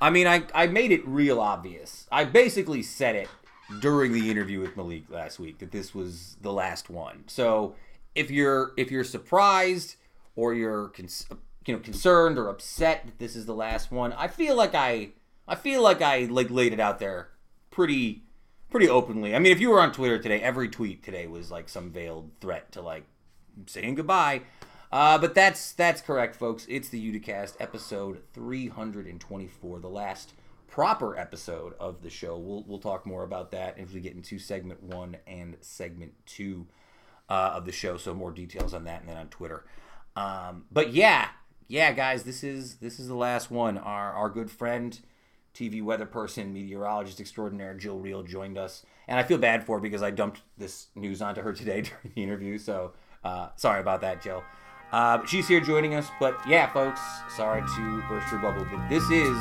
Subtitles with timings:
[0.00, 2.06] I mean, I, I made it real obvious.
[2.10, 3.28] I basically said it
[3.80, 7.24] during the interview with Malik last week that this was the last one.
[7.26, 7.74] So
[8.14, 9.96] if you're if you're surprised
[10.34, 11.26] or you're cons-
[11.66, 15.10] you know concerned or upset that this is the last one, I feel like I
[15.48, 17.30] I feel like I like laid it out there
[17.70, 18.22] pretty
[18.70, 19.34] pretty openly.
[19.34, 22.30] I mean, if you were on Twitter today, every tweet today was like some veiled
[22.40, 23.04] threat to like
[23.66, 24.42] saying goodbye.
[24.92, 26.66] Uh, but that's that's correct, folks.
[26.68, 30.34] It's the Uticast episode 324, the last
[30.68, 32.36] proper episode of the show.
[32.36, 36.66] We'll we'll talk more about that as we get into segment one and segment two
[37.28, 37.96] uh, of the show.
[37.96, 39.64] So more details on that, and then on Twitter.
[40.14, 41.28] Um, but yeah,
[41.66, 43.78] yeah, guys, this is this is the last one.
[43.78, 44.98] Our our good friend.
[45.54, 49.80] TV weather person, meteorologist extraordinaire Jill Reale joined us, and I feel bad for her
[49.80, 52.58] because I dumped this news onto her today during the interview.
[52.58, 52.92] So
[53.24, 54.44] uh, sorry about that, Jill.
[54.92, 56.10] Uh, she's here joining us.
[56.20, 59.36] But yeah, folks, sorry to burst your bubble, but this is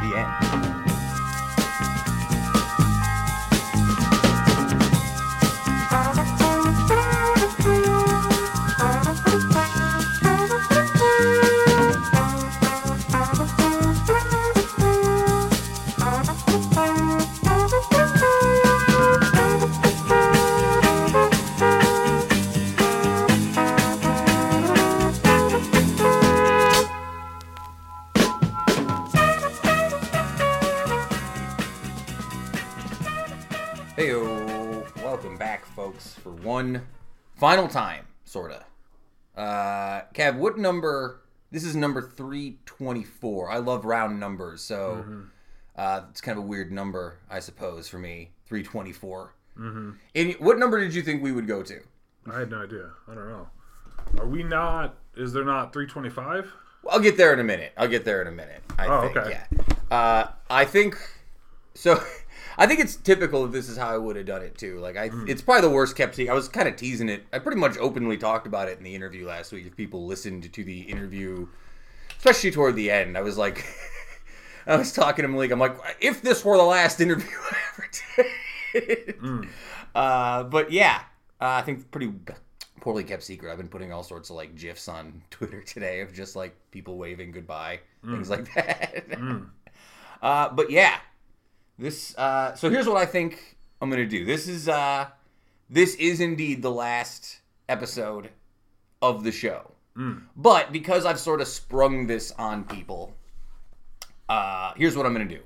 [0.00, 0.91] the end.
[36.62, 36.82] One
[37.36, 38.64] final time, sorta.
[39.36, 41.20] Uh, Kev, what number?
[41.50, 43.50] This is number three twenty-four.
[43.50, 45.04] I love round numbers, so
[45.76, 48.30] uh, it's kind of a weird number, I suppose, for me.
[48.46, 49.34] Three twenty-four.
[49.58, 50.42] Mm-hmm.
[50.42, 51.80] what number did you think we would go to?
[52.30, 52.90] I had no idea.
[53.06, 53.48] I don't know.
[54.18, 54.96] Are we not?
[55.14, 56.50] Is there not 325?
[56.90, 57.72] I'll get there in a minute.
[57.76, 58.62] I'll get there in a minute.
[58.78, 59.30] I Oh, think, okay.
[59.90, 59.94] yeah.
[59.94, 60.96] Uh, I think
[61.74, 62.02] so.
[62.58, 64.78] I think it's typical that this is how I would have done it too.
[64.80, 65.28] Like I, Hmm.
[65.28, 66.30] it's probably the worst kept secret.
[66.32, 67.24] I was kind of teasing it.
[67.32, 69.66] I pretty much openly talked about it in the interview last week.
[69.66, 71.48] If people listened to the interview,
[72.18, 73.64] especially toward the end, I was like,
[74.66, 75.50] I was talking to Malik.
[75.50, 77.90] I'm like, if this were the last interview I ever
[78.74, 79.14] did.
[79.16, 79.42] Hmm.
[79.94, 81.02] Uh, but yeah,
[81.40, 82.12] uh, I think pretty
[82.80, 83.50] poorly kept secret.
[83.50, 86.96] I've been putting all sorts of like gifs on Twitter today of just like people
[86.96, 89.04] waving goodbye, things like that.
[90.22, 90.98] uh, but yeah,
[91.78, 92.16] this.
[92.16, 94.24] Uh, so here's what I think I'm gonna do.
[94.24, 95.06] This is uh,
[95.70, 98.30] this is indeed the last episode
[99.00, 99.72] of the show.
[100.36, 103.14] But because I've sort of sprung this on people,
[104.28, 105.40] uh, here's what I'm gonna do,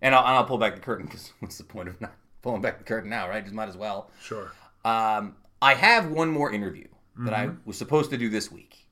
[0.00, 2.62] and I'll, and I'll pull back the curtain because what's the point of not pulling
[2.62, 3.42] back the curtain now, right?
[3.42, 4.10] Just might as well.
[4.22, 4.52] Sure.
[4.84, 8.86] Um, I have one more interview that I was supposed to do this week.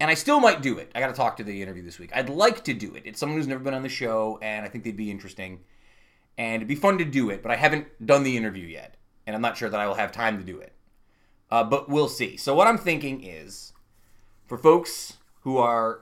[0.00, 0.90] And I still might do it.
[0.94, 2.10] I got to talk to the interview this week.
[2.14, 3.02] I'd like to do it.
[3.04, 5.60] It's someone who's never been on the show, and I think they'd be interesting.
[6.36, 8.96] And it'd be fun to do it, but I haven't done the interview yet.
[9.26, 10.72] And I'm not sure that I will have time to do it.
[11.50, 12.36] Uh, but we'll see.
[12.36, 13.72] So, what I'm thinking is
[14.46, 16.00] for folks who are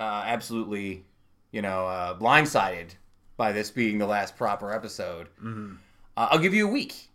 [0.00, 1.04] uh, absolutely,
[1.52, 2.90] you know, uh, blindsided
[3.36, 5.28] by this being the last proper episode,
[6.16, 7.08] uh, I'll give you a week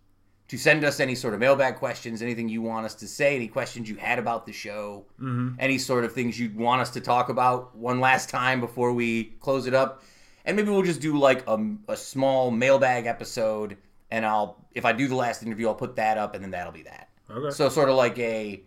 [0.47, 3.47] to send us any sort of mailbag questions, anything you want us to say, any
[3.47, 5.05] questions you had about the show,
[5.59, 9.25] any sort of things you'd want us to talk about one last time before we
[9.39, 10.03] close it up.
[10.45, 13.77] And maybe we'll just do like a, a small mailbag episode,
[14.11, 16.73] and I'll, if I do the last interview, I'll put that up, and then that'll
[16.73, 17.09] be that.
[17.29, 17.51] Okay.
[17.51, 18.61] So sort of like a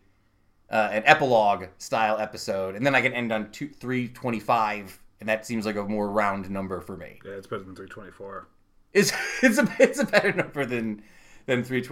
[0.71, 4.99] uh, an epilogue style episode, and then I can end on two, three twenty five,
[5.21, 7.21] and that seems like a more round number for me.
[7.25, 8.49] yeah, it's better than 324.
[8.93, 11.03] It's it's a it's a better number than
[11.45, 11.83] than three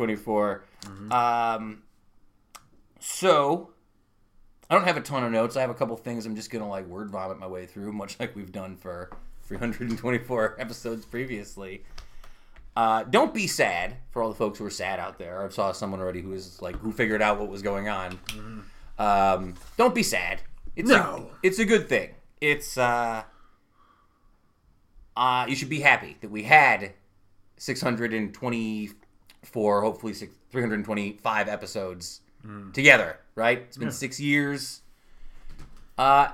[1.12, 1.82] Um,
[2.98, 3.70] so
[4.68, 5.56] I don't have a ton of notes.
[5.56, 8.18] I have a couple things I'm just gonna like word vomit my way through, much
[8.18, 9.10] like we've done for
[9.46, 11.84] 324 episodes previously.
[12.76, 15.44] Uh, don't be sad for all the folks who are sad out there.
[15.44, 18.18] I saw someone already who was like who figured out what was going on.
[18.98, 20.40] Um, don't be sad.
[20.74, 21.30] It's No.
[21.32, 22.10] a, it's a good thing.
[22.40, 23.22] It's uh,
[25.16, 26.92] uh, you should be happy that we had
[27.58, 32.20] 624, hopefully six, 325 episodes
[32.72, 33.18] together.
[33.36, 33.58] Right?
[33.58, 34.80] It's been six years.
[35.96, 36.28] Uh,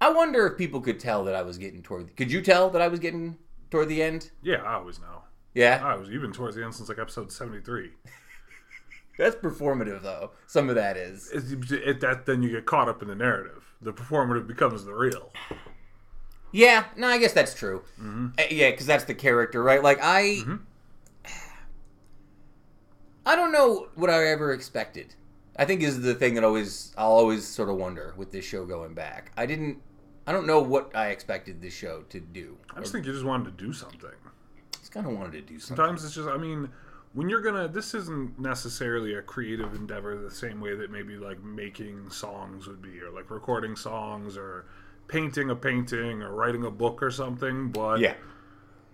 [0.00, 2.16] I wonder if people could tell that I was getting toward.
[2.16, 3.38] Could you tell that I was getting
[3.70, 4.30] toward the end?
[4.42, 5.22] Yeah, I always know.
[5.54, 7.90] Yeah, I was even towards the end since like episode 73.
[9.18, 10.32] that's performative though.
[10.46, 11.30] Some of that is.
[11.32, 13.64] It's, it, that then you get caught up in the narrative.
[13.80, 15.32] The performative becomes the real.
[16.52, 17.82] Yeah, no, I guess that's true.
[18.00, 19.82] Uh, yeah, because that's the character, right?
[19.82, 20.40] Like I,
[23.26, 25.14] I don't know what I ever expected.
[25.58, 28.66] I think is the thing that always I'll always sort of wonder with this show
[28.66, 29.32] going back.
[29.36, 29.78] I didn't,
[30.26, 32.58] I don't know what I expected this show to do.
[32.74, 34.10] I just think you just wanted to do something.
[34.72, 35.76] Just kind of wanted to do something.
[35.76, 36.68] Sometimes it's just, I mean,
[37.14, 41.42] when you're gonna, this isn't necessarily a creative endeavor the same way that maybe like
[41.42, 44.66] making songs would be, or like recording songs, or
[45.08, 47.70] painting a painting, or writing a book or something.
[47.70, 48.14] But Yeah.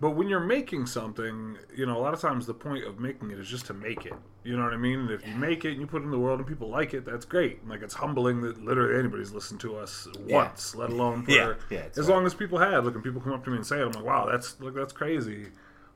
[0.02, 3.30] But when you're making something, you know, a lot of times the point of making
[3.30, 4.14] it is just to make it.
[4.42, 4.98] You know what I mean?
[4.98, 6.92] And if you make it and you put it in the world and people like
[6.92, 7.64] it, that's great.
[7.68, 10.38] Like it's humbling that literally anybody's listened to us Yeah.
[10.38, 12.08] once, let alone for Yeah, yeah, as right.
[12.08, 12.84] long as people have.
[12.84, 14.74] Look, and people come up to me and say it, I'm like, wow, that's look,
[14.74, 15.50] that's crazy.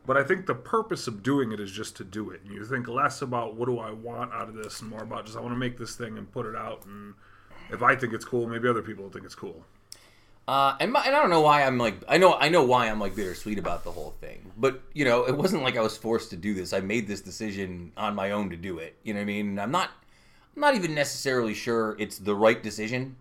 [0.07, 2.43] But I think the purpose of doing it is just to do it.
[2.45, 5.27] And you think less about what do I want out of this and more about
[5.27, 6.87] just I want to make this thing and put it out.
[6.87, 7.15] And
[7.71, 9.65] if I think it's cool, maybe other people will think it's cool.
[10.49, 12.89] Uh, and, my, and I don't know why I'm like I know I know why
[12.89, 15.97] I'm like bittersweet about the whole thing, but you know it wasn't like I was
[15.97, 16.73] forced to do this.
[16.73, 18.97] I made this decision on my own to do it.
[19.03, 19.59] You know what I mean?
[19.59, 19.91] I'm not
[20.55, 23.17] I'm not even necessarily sure it's the right decision.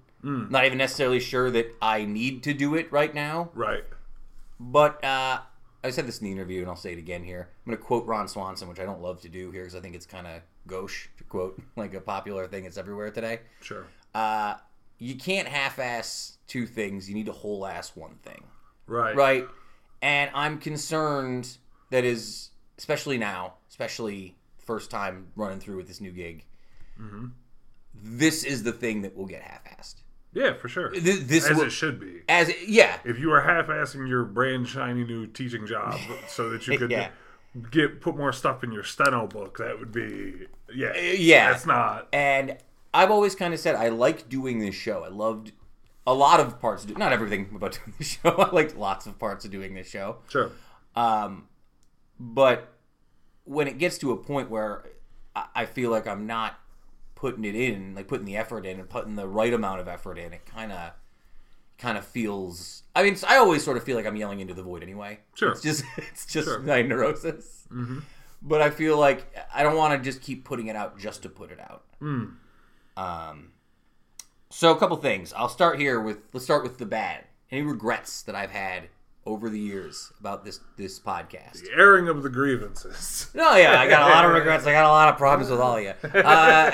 [0.49, 3.51] Not even necessarily sure that I need to do it right now.
[3.53, 3.83] Right.
[4.59, 5.41] But uh,
[5.83, 7.49] I said this in the interview, and I'll say it again here.
[7.65, 9.81] I'm going to quote Ron Swanson, which I don't love to do here because I
[9.81, 13.41] think it's kind of gauche to quote like a popular thing that's everywhere today.
[13.61, 13.85] Sure.
[14.15, 14.55] Uh,
[14.97, 17.09] you can't half-ass two things.
[17.09, 18.43] You need to whole-ass one thing,
[18.87, 19.15] Right.
[19.15, 19.47] right?
[20.01, 21.57] And I'm concerned
[21.91, 26.45] that is especially now, especially first time running through with this new gig.
[26.99, 27.27] Mm-hmm.
[27.93, 29.95] This is the thing that will get half-assed.
[30.33, 30.89] Yeah, for sure.
[30.89, 32.21] Th- This As will, it should be.
[32.27, 35.97] as it- yeah, if you were half-assing your brand shiny new teaching job
[36.27, 37.09] so that you could Yeah.
[37.71, 41.51] get put more stuff in your steno book, that would be yeah, uh, yeah.
[41.51, 42.57] That's not And
[42.95, 45.03] I've always kind of said I like doing this show.
[45.03, 45.51] I loved
[46.07, 46.97] a lot of parts of it.
[46.97, 48.29] Not everything about doing the show.
[48.29, 50.17] I liked lots of parts of doing this show.
[50.29, 50.51] sure.
[50.95, 51.47] Um,
[52.19, 52.71] but
[53.43, 54.85] when it gets to a point where
[55.35, 56.59] I, I feel like I'm not
[57.15, 60.17] putting it in, like putting the effort in and putting the right amount of effort
[60.17, 60.91] in, it kind of
[61.77, 62.83] kind of feels.
[62.95, 65.19] I mean, I always sort of feel like I'm yelling into the void anyway.
[65.33, 65.51] Sure.
[65.51, 66.59] It's just it's just Sure.
[66.59, 67.67] my neurosis.
[68.41, 71.29] But I feel like I don't want to just keep putting it out just to
[71.29, 71.83] put it out.
[72.97, 73.51] Um,
[74.49, 75.33] so a couple things.
[75.33, 77.25] I'll start here with let's start with the bad.
[77.51, 78.89] Any regrets that I've had
[79.25, 81.61] over the years about this this podcast?
[81.63, 83.29] The airing of the grievances.
[83.33, 84.65] No, yeah, I got a lot of regrets.
[84.65, 85.93] I got a lot of problems with all of you.
[86.03, 86.71] Uh,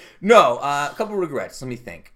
[0.20, 1.60] no, uh, a couple regrets.
[1.60, 2.12] Let me think.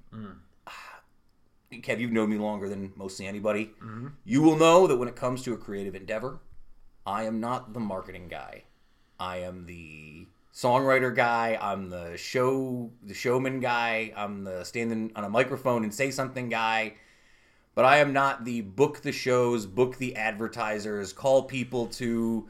[1.72, 3.72] Kev, you've known me longer than mostly anybody.
[4.24, 6.38] You will know that when it comes to a creative endeavor,
[7.06, 8.64] I am not the marketing guy.
[9.18, 11.58] I am the songwriter guy.
[11.60, 14.12] I'm the show, the showman guy.
[14.16, 16.94] I'm the standing on a microphone and say something guy.
[17.74, 22.46] But I am not the book the shows, book the advertisers, call people to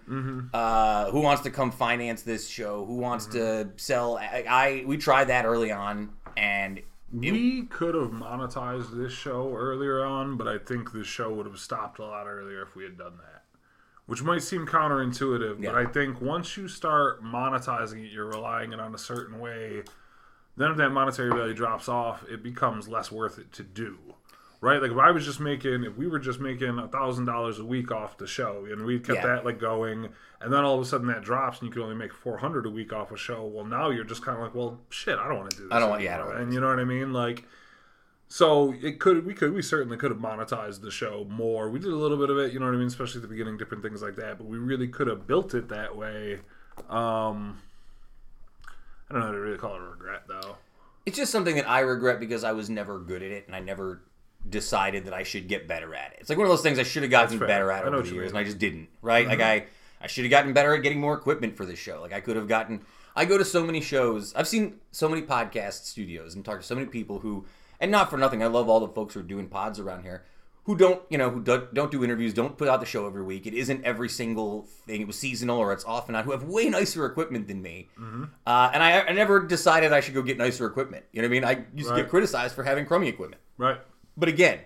[0.52, 4.16] uh, who wants to come finance this show, who wants to sell.
[4.18, 6.82] I, I we tried that early on, and
[7.12, 11.58] We could have monetized this show earlier on, but I think the show would have
[11.58, 13.41] stopped a lot earlier if we had done that.
[14.06, 15.70] Which might seem counterintuitive, Yeah.
[15.72, 19.84] but I think once you start monetizing it, you're relying it on a certain way.
[20.56, 23.98] Then if that monetary value drops off, it becomes less worth it to do.
[24.60, 24.80] Right?
[24.80, 27.64] Like if I was just making if we were just making a thousand dollars a
[27.64, 29.26] week off the show and we kept Yeah.
[29.26, 30.08] that like going
[30.40, 32.66] and then all of a sudden that drops and you could only make four hundred
[32.66, 35.38] a week off a show, well now you're just kinda like, Well shit, I don't
[35.38, 35.72] want to do this.
[35.72, 37.12] I don't want- yeah, I don't and you know what I mean?
[37.12, 37.44] Like
[38.32, 41.68] so it could we could we certainly could have monetized the show more.
[41.68, 43.28] We did a little bit of it, you know what I mean, especially at the
[43.28, 44.38] beginning, different things like that.
[44.38, 46.38] But we really could have built it that way.
[46.88, 47.60] Um,
[49.10, 50.56] I don't know how to really call it a regret though.
[51.04, 53.60] it's just something that I regret because I was never good at it, and I
[53.60, 54.00] never
[54.48, 56.20] decided that I should get better at it.
[56.20, 58.16] It's like one of those things I should have gotten better at over the years,
[58.16, 58.28] mean.
[58.28, 58.88] and I just didn't.
[59.02, 59.28] Right?
[59.28, 59.66] Like I,
[60.00, 62.00] I should have gotten better at getting more equipment for this show.
[62.00, 62.80] Like I could have gotten.
[63.14, 64.34] I go to so many shows.
[64.34, 67.44] I've seen so many podcast studios and talked to so many people who,
[67.82, 70.24] and not for nothing, I love all the folks who are doing pods around here.
[70.66, 73.24] Who don't, you know, who do, don't do interviews, don't put out the show every
[73.24, 73.48] week.
[73.48, 75.00] It isn't every single thing.
[75.00, 76.22] It was seasonal or it's off and on.
[76.22, 77.88] Who have way nicer equipment than me,
[78.46, 81.04] uh, and I, I never decided I should go get nicer equipment.
[81.12, 81.44] You know what I mean?
[81.44, 83.42] I used to get criticized for having crummy equipment.
[83.58, 83.80] Right.
[84.16, 84.60] But again,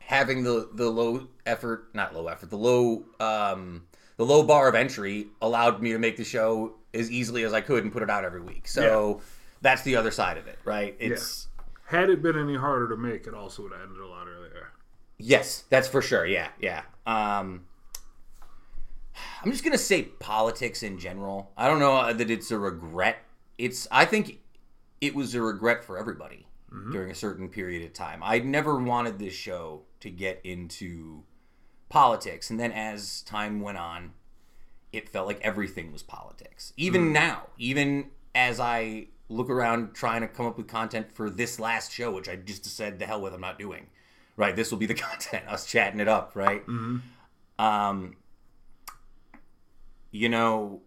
[0.00, 3.84] having the the low effort, not low effort, the low um,
[4.18, 7.62] the low bar of entry allowed me to make the show as easily as I
[7.62, 8.68] could and put it out every week.
[8.68, 9.22] So
[9.62, 10.94] that's the other side of it, right?
[10.98, 11.48] It's
[11.86, 14.70] Had it been any harder to make, it also would have ended a lot earlier.
[15.18, 16.26] yes, that's for sure.
[16.26, 16.82] Yeah, yeah.
[17.06, 17.66] Um,
[19.42, 21.52] I'm just gonna say politics in general.
[21.56, 23.18] I don't know uh, that it's a regret.
[23.58, 24.40] It's I think
[25.00, 26.92] it was a regret for everybody mm-hmm.
[26.92, 28.22] during a certain period of time.
[28.22, 31.24] I never wanted this show to get into
[31.88, 34.12] politics, and then as time went on,
[34.92, 36.72] it felt like everything was politics.
[36.76, 37.12] Even mm-hmm.
[37.12, 41.92] now, even as I look around trying to come up with content for this last
[41.92, 43.88] show, which I just said the hell with, I'm not doing.
[44.36, 46.66] Right, this will be the content, us chatting it up, right?
[46.66, 46.98] Mm-hmm.
[47.64, 48.16] Um,
[50.10, 50.82] you know,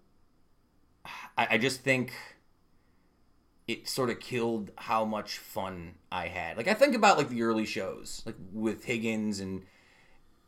[1.38, 2.14] I, I just think
[3.68, 6.58] it sort of killed how much fun I had.
[6.58, 9.64] Like I think about like the early shows, like with Higgins and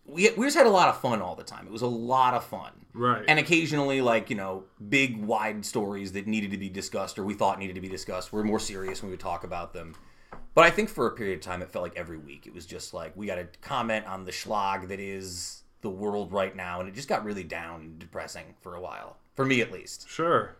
[0.09, 1.65] we we just had a lot of fun all the time.
[1.65, 2.71] It was a lot of fun.
[2.93, 3.23] Right.
[3.27, 7.33] And occasionally like, you know, big wide stories that needed to be discussed or we
[7.33, 9.95] thought needed to be discussed were more serious when we would talk about them.
[10.55, 12.65] But I think for a period of time it felt like every week it was
[12.65, 16.79] just like we got to comment on the schlag that is the world right now
[16.79, 19.17] and it just got really down and depressing for a while.
[19.35, 20.09] For me at least.
[20.09, 20.55] Sure.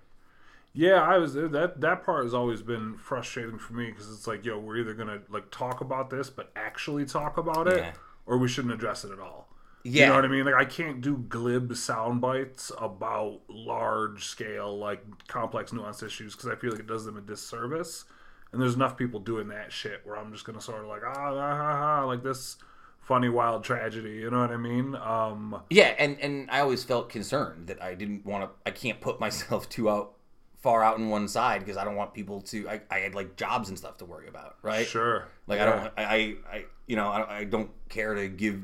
[0.71, 4.45] Yeah, I was that that part has always been frustrating for me because it's like,
[4.45, 7.91] yo, we're either gonna like talk about this, but actually talk about it, Yeah.
[8.29, 9.50] Or we shouldn't address it at all.
[9.83, 10.03] Yeah.
[10.03, 10.45] You know what I mean?
[10.45, 16.48] Like I can't do glib sound bites about large scale, like complex, nuanced issues because
[16.50, 18.05] I feel like it does them a disservice.
[18.51, 21.13] And there's enough people doing that shit where I'm just gonna sort of like ah
[21.15, 22.57] ah ah, ah like this
[23.01, 24.12] funny wild tragedy.
[24.12, 24.95] You know what I mean?
[24.95, 28.50] Um, Yeah, and and I always felt concerned that I didn't want to.
[28.69, 30.13] I can't put myself too out
[30.62, 32.69] far out in one side because I don't want people to.
[32.69, 34.86] I, I had like jobs and stuff to worry about, right?
[34.86, 35.27] sure.
[35.49, 35.63] Like Yeah.
[35.63, 35.93] I don't.
[35.97, 38.63] I, I I you know I, I don't care to give.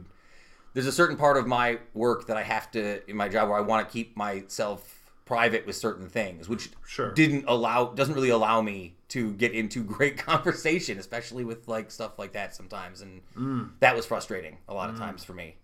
[0.73, 3.57] There's a certain part of my work that I have to in my job where
[3.57, 7.11] I want to keep myself private with certain things, which Sure.
[7.13, 12.19] didn't allow doesn't really allow me to get into great conversation, especially with like stuff
[12.19, 13.71] like that sometimes, and Mm.
[13.79, 15.57] that was frustrating a lot of times for me,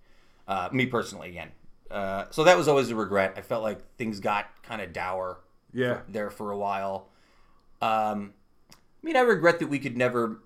[0.48, 1.52] uh, me personally again.
[1.92, 3.34] Uh, so that was always a regret.
[3.38, 5.40] I felt like things got kind of dour
[5.74, 6.00] Yeah.
[6.08, 7.10] there for a while.
[7.82, 8.34] Um,
[8.72, 10.40] I mean, I regret that we could never,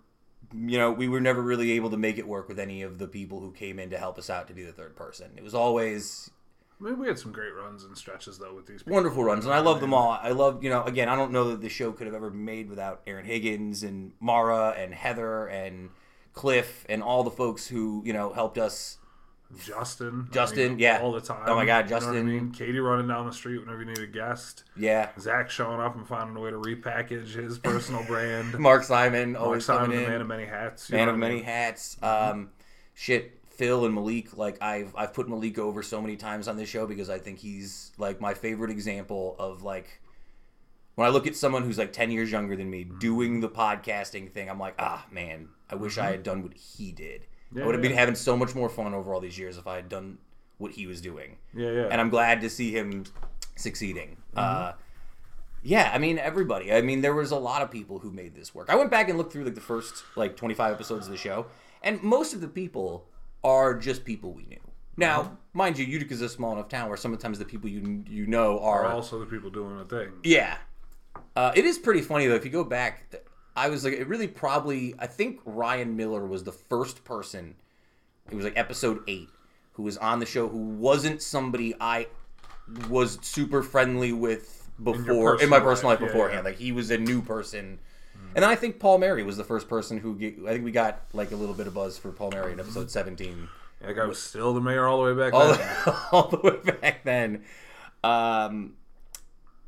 [0.54, 3.08] you know, we were never really able to make it work with any of the
[3.08, 5.32] people who came in to help us out to be the third person.
[5.38, 6.30] It was always
[6.80, 8.84] I mean, we had some great runs and stretches though with these.
[8.84, 8.96] People.
[8.96, 10.12] wonderful runs, and I love them all.
[10.12, 12.44] I love, you know, again, I don't know that the show could have ever been
[12.44, 15.92] made without Aaron Higgins and Mara and Heather and
[16.34, 18.98] Cliff and all the folks who, you know, helped us.
[19.64, 20.28] Justin.
[20.30, 21.00] I Justin, mean, yeah.
[21.02, 21.44] all the time.
[21.48, 22.18] Oh my God, You know what Justin.
[22.18, 22.52] I mean?
[22.52, 24.64] Katie running down the street whenever you need a guest.
[24.75, 28.58] Yeah, Zach showing up and finding a way to repackage his personal brand.
[28.60, 30.10] Mark Simon Mark always Simon, coming the in.
[30.12, 30.90] man of many hats.
[30.90, 31.44] you man know of many mean?
[31.44, 31.98] hats.
[32.04, 32.50] Um,
[32.94, 34.36] shit, Phil and Malik.
[34.38, 37.40] Like I've I've put Malik over so many times on this show because I think
[37.40, 40.02] he's like my favorite example of like
[40.96, 43.00] when I look at someone who's like ten years younger than me Mm-hmm.
[43.00, 44.50] doing the podcasting thing.
[44.50, 47.28] I'm like, ah, man, I wish I had done what he did.
[47.54, 48.00] Yeah, I would have been yeah.
[48.00, 50.18] having so much more fun over all these years if I had done
[50.58, 51.38] what he was doing.
[51.54, 51.88] Yeah, yeah.
[51.92, 53.06] And I'm glad to see him
[53.56, 54.18] succeeding.
[54.36, 54.40] Mm-hmm.
[54.40, 54.72] Uh,
[55.64, 56.72] yeah, I mean everybody.
[56.74, 58.70] I mean there was a lot of people who made this work.
[58.70, 61.48] I went back and looked through like the first like 25 episodes of the show,
[61.82, 63.06] and most of the people
[63.44, 64.60] are just people we knew.
[64.98, 65.34] Now, Mm-hmm.
[65.54, 68.86] mind you, Utica's a small enough town where sometimes the people you you know are
[68.86, 70.12] Are also the people doing a thing.
[70.24, 70.58] yeah.
[71.36, 72.36] Uh, it is pretty funny though.
[72.36, 73.14] If you go back,
[73.56, 74.96] I was like, it really probably.
[75.00, 77.56] I think Ryan Miller was the first person.
[78.30, 79.30] It was like episode eight,
[79.74, 82.08] who was on the show who wasn't somebody I
[82.90, 86.44] was super friendly with before in, my personal life life, beforehand.
[86.44, 86.50] yeah.
[86.50, 87.80] Like he was a new person.
[88.34, 91.04] And then I think Palmieri was the first person who get, I think we got
[91.14, 93.48] like a little bit of buzz for Palmieri in episode 17
[93.82, 95.58] That guy was still the mayor all the way back all then.
[95.58, 97.44] the, all the way back then.
[98.04, 98.74] Um,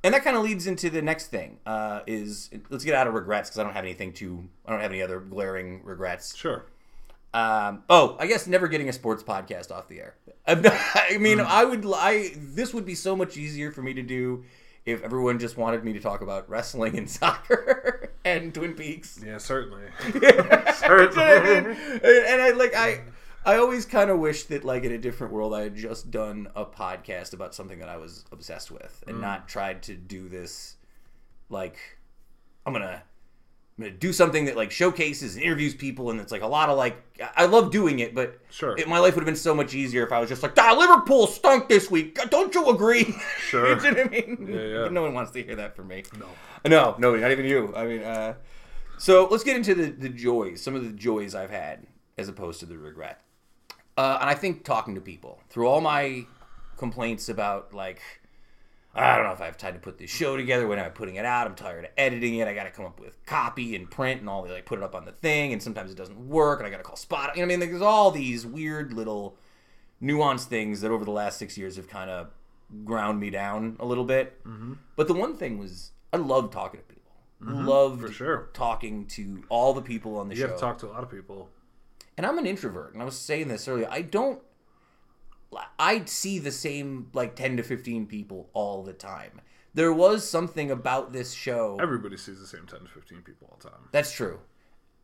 [0.04, 1.58] and that kind of leads into the next thing.
[1.66, 4.48] Uh, is let's get out of regrets because I don't have anything to.
[4.66, 6.36] I don't have any other glaring regrets.
[6.36, 6.66] Sure.
[7.34, 10.16] Um, oh, I guess never getting a sports podcast off the air.
[10.48, 11.86] I mean, I would.
[11.94, 14.46] I this would be so much easier for me to do
[14.86, 19.20] if everyone just wanted me to talk about wrestling and soccer and Twin Peaks.
[19.24, 19.84] Yeah, certainly.
[20.06, 23.01] and, and I like I
[23.48, 26.50] I always kind of wish that like in a different world I had just done
[26.56, 30.75] a podcast about something that I was obsessed with and not tried to do this
[31.50, 31.77] like
[32.66, 33.01] I'm gonna
[33.77, 36.68] I'm gonna do something that like showcases and interviews people and it's like a lot
[36.68, 36.98] of like
[37.38, 38.75] I love doing it but Sure.
[38.77, 40.75] it, my life would have been so much easier if I was just like ah
[40.77, 43.70] Liverpool stunk this week don't you agree Sure.
[43.70, 44.88] you know what I mean Yeah, yeah.
[44.92, 46.25] no one wants to hear that from me No.
[46.68, 47.74] no, no, not even you.
[47.77, 48.34] I mean, uh,
[48.98, 51.88] so let's get into the, the joys, some of the joys I've had
[52.18, 53.22] as opposed to the regret.
[53.98, 56.25] Uh, and I think talking to people through all my
[56.77, 58.01] complaints about like,
[58.94, 60.68] I don't know if I have time to put this show together.
[60.68, 61.48] When am I putting it out?
[61.48, 62.48] I'm tired of editing it.
[62.48, 64.84] I got to come up with copy and print and all the like, put it
[64.84, 65.54] up on the thing.
[65.54, 66.60] And sometimes it doesn't work.
[66.60, 67.36] And I got to call Spot.
[67.36, 69.36] You know, what I mean, there's all these weird little
[70.01, 72.30] nuanced things that over the last six years have kind of
[72.86, 74.44] ground me down a little bit.
[74.46, 74.74] Mm-hmm.
[74.96, 76.98] But the one thing was, I love talking to people.
[77.39, 78.50] Loved For sure.
[78.54, 80.46] talking to all the people on the You show.
[80.46, 81.50] You have to talk to a lot of people.
[82.17, 83.88] And I'm an introvert, and I was saying this earlier.
[83.89, 84.41] I don't.
[85.79, 89.41] I see the same like ten to fifteen people all the time.
[89.74, 91.77] there was something about this show.
[91.79, 93.89] Everybody sees the same 10 to 15 people all the time.
[93.91, 94.39] That's true.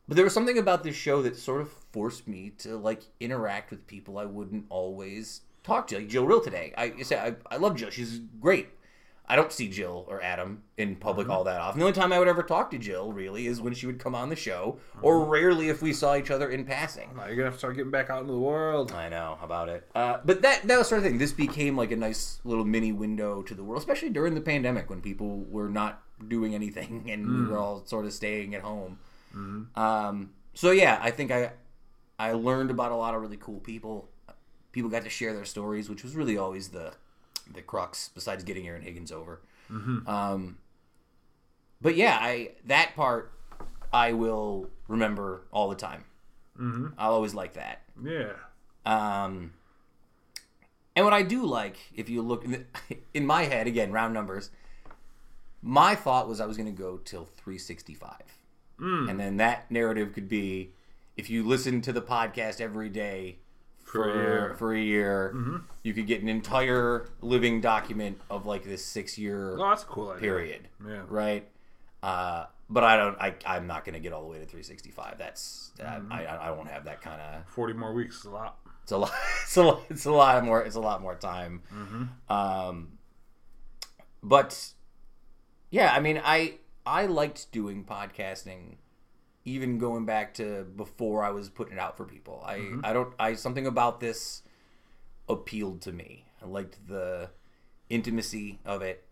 [0.08, 3.70] But there was something about this show that sort of forced me to like interact
[3.70, 5.98] with people I wouldn't always talk to.
[5.98, 6.74] Like Jill Reale today.
[6.78, 7.92] I say I, I love Jill.
[7.92, 8.70] She's great.
[9.26, 11.80] I don't see Jill or Adam in public all that often.
[11.80, 14.14] The only time I would ever talk to Jill really is when she would come
[14.14, 17.10] on the show, or rarely if we saw each other in passing.
[17.16, 18.92] Now you're going to have to start getting back out into the world.
[18.92, 19.88] I know about it.
[19.96, 21.20] Uh, but that that was sort of thing.
[21.20, 24.90] This became like a nice little mini window to the world, especially during the pandemic
[24.90, 29.00] when people were not doing anything and we were all sort of staying at home.
[29.76, 31.54] Um, so yeah, I think I
[32.20, 34.10] I learned about a lot of really cool people.
[34.74, 36.94] People got to share their stories, which was really always the
[37.52, 38.10] the crux.
[38.14, 39.42] Besides getting Aaron Higgins over,
[40.08, 40.58] um,
[41.82, 43.32] but yeah, I that part
[43.92, 46.06] I will remember all the time.
[46.60, 46.88] Mm-hmm.
[46.98, 47.82] I'll always like that.
[48.04, 48.34] Yeah.
[48.86, 49.54] Um,
[50.96, 52.52] and what I do like, if you look in,
[52.90, 54.50] the, in my head again, round numbers,
[55.62, 58.14] my thought was I was going to go till 365,
[59.10, 60.72] and then that narrative could be
[61.16, 63.38] if you listen to the podcast every day
[63.94, 64.56] for For a year.
[64.58, 69.56] for a year, you could get an entire living document of like this six year
[69.60, 70.20] Oh, that's cool idea.
[70.20, 71.04] period, Yeah.
[71.08, 71.48] right?
[72.02, 73.18] Uh, but I don't.
[73.22, 75.18] I, I'm not going to get all the way to 365.
[75.18, 78.58] That's I, I, I won't have that kind of 40 more weeks is a lot.
[78.82, 79.12] it's a lot.
[79.44, 79.82] It's a lot.
[79.90, 80.62] It's a lot more.
[80.64, 81.62] It's a lot more time.
[82.30, 82.98] Um,
[84.24, 84.72] but
[85.70, 88.78] yeah, I mean, I I liked doing podcasting,
[89.46, 92.44] even going back to before I was putting it out for people.
[92.46, 93.14] I I don't.
[93.20, 94.42] I something about this
[95.28, 96.26] appealed to me.
[96.42, 97.30] I liked the
[97.90, 99.06] intimacy of it.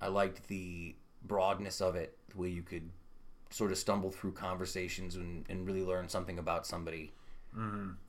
[0.00, 2.90] I liked the broadness of it, the way you could
[3.50, 7.12] sort of stumble through conversations and, and really learn something about somebody.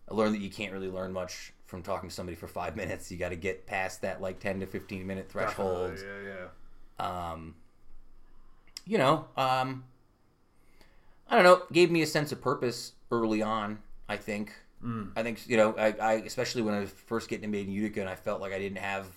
[0.08, 3.12] I learned that you can't really learn much from talking to somebody for five minutes.
[3.12, 5.98] You got to get past that like ten to fifteen minute threshold.
[5.98, 6.48] Yeah,
[7.00, 7.32] yeah.
[7.32, 7.56] Um,
[8.86, 9.86] you know, um,
[11.32, 11.64] I don't know.
[11.72, 13.80] Gave me a sense of purpose early on.
[14.10, 14.54] I think.
[14.82, 15.06] Hmm.
[15.16, 15.74] I think you know.
[15.78, 18.52] I, I especially when I was first getting Made in Utica, and I felt like
[18.52, 19.08] I didn't have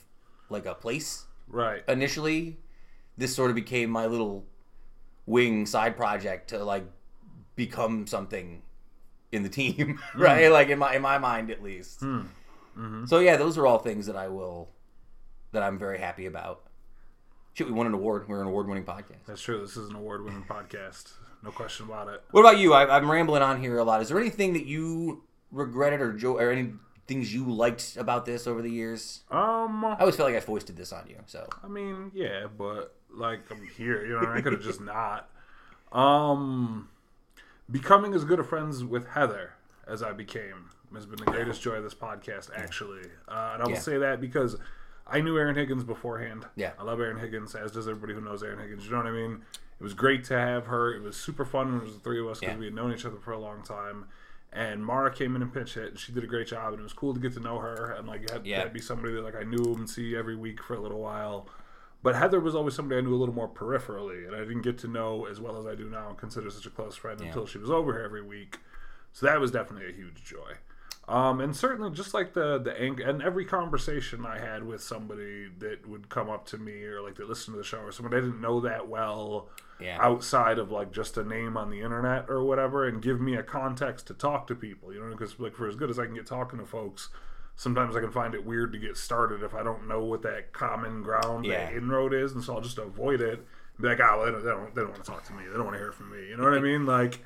[0.49, 1.83] like a place Right.
[1.89, 2.59] initially.
[3.19, 4.47] This sort of became my little
[5.27, 6.85] wing side project to like
[7.57, 8.63] become something
[9.33, 10.21] in the team, hmm.
[10.23, 10.51] right?
[10.51, 12.01] Like in my in my mind at least.
[12.01, 12.21] Hmm.
[12.79, 13.07] Mm-hmm.
[13.07, 14.69] So yeah, those are all things that I will
[15.53, 16.63] that I'm very happy about.
[17.55, 18.29] Shit, we won an award.
[18.29, 19.27] We're an award-winning podcast.
[19.27, 19.61] That's true.
[19.61, 21.13] This is an award winning podcast.
[21.45, 22.23] No question about it.
[22.31, 22.73] What about you?
[22.73, 24.01] I, I'm rambling on here a lot.
[24.01, 26.73] Is there anything that you regretted or jo- or any
[27.07, 29.21] things you liked about this over the years?
[29.31, 31.17] Um, I always felt like I foisted this on you.
[31.27, 35.29] So I mean, yeah, but like I'm here, you know, I could have just not.
[35.93, 36.89] Um,
[37.71, 39.53] becoming as good of friends with Heather
[39.87, 43.03] as I became has been the greatest joy of this podcast, actually.
[43.29, 43.79] Uh, and I will Yeah.
[43.81, 44.57] say that because
[45.07, 46.47] I knew Aaron Higgins beforehand.
[46.57, 46.73] Yeah.
[46.79, 48.85] I love Aaron Higgins, as does everybody who knows Aaron Higgins.
[48.87, 49.43] You know what I mean?
[49.79, 50.95] It was great to have her.
[50.95, 52.59] It was super fun when it was the three of us because Yeah.
[52.59, 54.07] we had known each other for a long time.
[54.53, 56.73] And Mara came in and pinch hit, and she did a great job.
[56.73, 58.59] And it was cool to get to know her and like had Yeah.
[58.59, 61.49] that'd be somebody that like I knew and see every week for a little while.
[62.03, 64.79] But Heather was always somebody I knew a little more peripherally, and I didn't get
[64.79, 67.47] to know as well as I do now and consider such a close friend until
[67.47, 68.59] she was over here every week.
[69.13, 70.55] So that was definitely a huge joy.
[71.07, 75.49] Um, and certainly, just like the the ang- and every conversation I had with somebody
[75.59, 78.15] that would come up to me or like they listened to the show or someone
[78.15, 79.99] I didn't know that well Yeah.
[80.01, 83.43] outside of like just a name on the internet or whatever, and give me a
[83.43, 84.95] context to talk to people.
[84.95, 87.11] You know, because like for as good as I can get talking to folks,
[87.55, 90.53] sometimes I can find it weird to get started if I don't know what that
[90.55, 91.67] common ground, Yeah.
[91.67, 93.45] that inroad is, and so I'll just avoid it.
[93.79, 95.43] Be like, oh, well, they don't, they don't, they don't want to talk to me.
[95.47, 96.29] They don't want to hear from me.
[96.29, 96.87] You know what I mean?
[96.87, 97.19] Like,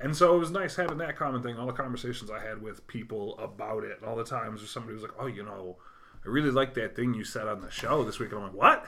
[0.00, 1.58] and so it was nice having that common thing.
[1.58, 4.94] All the conversations I had with people about it, and all the times where somebody
[4.94, 5.76] was like, oh, you know,
[6.24, 8.30] I really like that thing you said on the show this week.
[8.30, 8.86] And I'm like, what?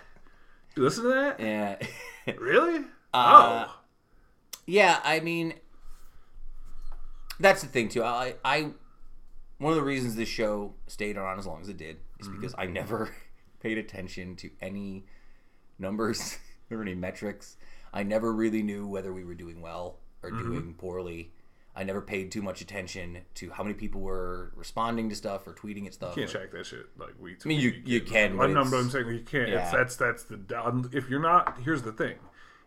[0.74, 1.40] You listen to that?
[1.40, 1.76] yeah.
[2.38, 2.84] Really?
[3.14, 3.76] Uh, oh.
[4.66, 5.54] Yeah, I mean,
[7.38, 8.02] that's the thing too.
[8.02, 8.72] I, I,
[9.58, 12.52] one of the reasons this show stayed on as long as it did is because
[12.58, 13.14] I never
[13.60, 15.06] paid attention to any
[15.78, 16.36] numbers
[16.70, 17.56] or any metrics.
[17.92, 20.52] I never really knew whether we were doing well or mm-hmm.
[20.52, 21.30] doing poorly.
[21.74, 25.52] I never paid too much attention to how many people were responding to stuff or
[25.52, 26.16] tweeting at stuff.
[26.16, 27.32] You can't or- check that shit like we.
[27.32, 27.82] I mean, you week.
[27.84, 28.36] you can.
[28.36, 29.50] But but I'm saying you can't.
[29.50, 29.62] Yeah.
[29.62, 30.40] It's, that's that's the.
[30.58, 32.16] Um, if you're not, here's the thing: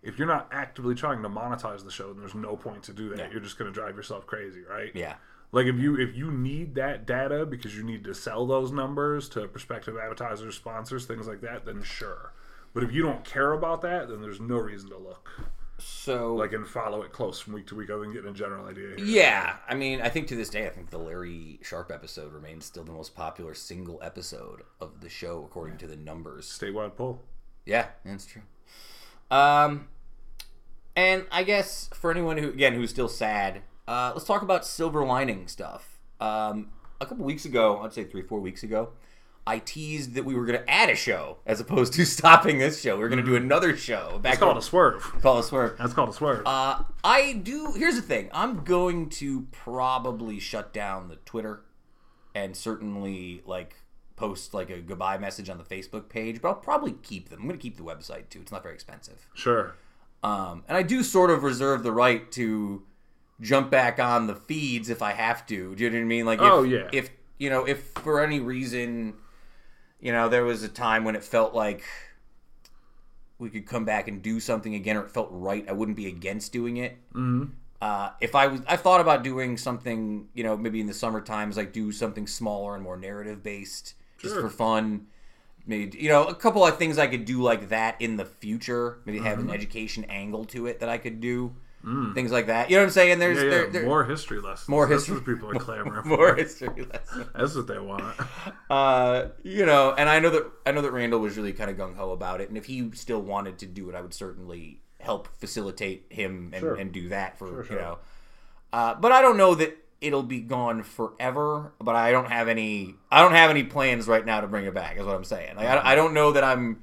[0.04, 3.10] if you're not actively trying to monetize the show, then there's no point to do
[3.10, 3.18] that.
[3.18, 3.28] Yeah.
[3.32, 4.92] You're just going to drive yourself crazy, right?
[4.94, 5.16] Yeah.
[5.52, 9.28] Like if you if you need that data because you need to sell those numbers
[9.30, 12.34] to prospective advertisers, sponsors, things like that, then sure.
[12.74, 15.32] But if you don't care about that, then there's no reason to look
[15.80, 17.90] So like and follow it close from week to week.
[17.90, 18.96] Other than getting a general idea.
[18.98, 19.06] Here.
[19.06, 22.66] Yeah, I mean, I think to this day, I think the Larry Sharp episode remains
[22.66, 26.46] still the most popular single episode of the show according to the numbers.
[26.46, 27.22] Statewide poll.
[27.66, 28.42] Yeah, that's true.
[29.32, 29.88] Um,
[30.96, 35.06] and I guess for anyone who again who's still sad, uh, let's talk about silver
[35.06, 36.00] lining stuff.
[36.20, 38.90] Um, a couple weeks ago, I'd say three, four weeks ago,
[39.50, 42.82] I teased that we were going to add a show as opposed to stopping this
[42.82, 42.98] show.
[42.98, 44.20] We are going to do another show.
[44.22, 45.02] Back It's called a swerve.
[45.24, 45.76] call a swerve.
[45.80, 46.44] That's called a swerve.
[46.46, 47.74] Uh, I do.
[47.76, 48.30] Here's the thing.
[48.32, 51.62] I'm going to probably shut down the Twitter,
[52.36, 53.76] and certainly like
[54.16, 56.42] post like a goodbye message on the Facebook page.
[56.42, 57.40] But I'll probably keep them.
[57.42, 58.42] I'm going to keep the website too.
[58.42, 59.28] It's not very expensive.
[59.34, 59.76] sure.
[60.22, 62.84] Um, and I do sort of reserve the right to
[63.42, 65.74] jump back on the feeds if I have to.
[65.76, 66.26] Do you know what I mean?
[66.26, 66.90] Like, if, Oh, yeah.
[66.92, 69.14] If you know, if for any reason,
[70.00, 71.84] you know, there was a time when it felt like
[73.38, 76.08] we could come back and do something again, or it felt right, I wouldn't be
[76.08, 76.98] against doing it.
[77.14, 80.94] hmm Uh, if I was, I thought about doing something, you know, maybe in the
[80.94, 85.08] summer times, like do something smaller and more narrative based, just for fun.
[85.66, 89.00] Maybe you know a couple of things I could do like that in the future.
[89.06, 89.42] Maybe have Mm-hmm.
[89.42, 91.56] an education angle to it that I could do,
[92.14, 92.70] things like that.
[92.70, 93.20] You know what I'm saying?
[93.20, 93.44] There's Mm.
[93.44, 93.50] Yeah, yeah.
[93.50, 94.68] there, there, more history lessons.
[94.68, 96.36] more That's history- what people are clamoring more for.
[96.36, 97.28] history lessons.
[97.36, 98.04] That's what they want.
[98.70, 101.78] Uh, you know, and I know that I know that Randall was really kind of
[101.78, 104.82] gung ho about it, and if he still wanted to do it, I would certainly
[105.00, 106.76] help facilitate him and, Sure.
[106.76, 107.76] and do that for Sure, sure.
[107.78, 107.98] you know.
[108.72, 111.72] Uh, but I don't know that it'll be gone forever.
[111.82, 114.74] But I don't have any I don't have any plans right now to bring it
[114.76, 114.98] back.
[114.98, 115.56] Is what I'm saying.
[115.56, 116.82] Like I, I don't know that I'm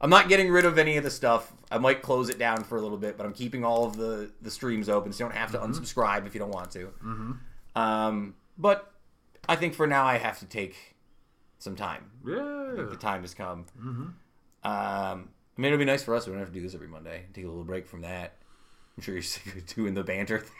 [0.00, 1.52] I'm not getting rid of any of the stuff.
[1.70, 4.30] I might close it down for a little bit, but I'm keeping all of the
[4.40, 6.86] the streams open, so you don't have to unsubscribe if you don't want to.
[7.00, 7.32] hmm
[7.76, 8.92] Um, but
[9.48, 10.96] I think for now I have to take
[11.58, 12.10] some time.
[12.26, 12.72] Yeah.
[12.88, 13.66] The time has come.
[13.78, 14.14] hmm Um,
[14.64, 16.26] I mean, it'll be nice for us.
[16.26, 17.26] We don't have to do this every Monday.
[17.34, 18.36] Take a little break from that.
[18.96, 20.38] I'm sure you're sick of doing the banter.
[20.40, 20.50] thing.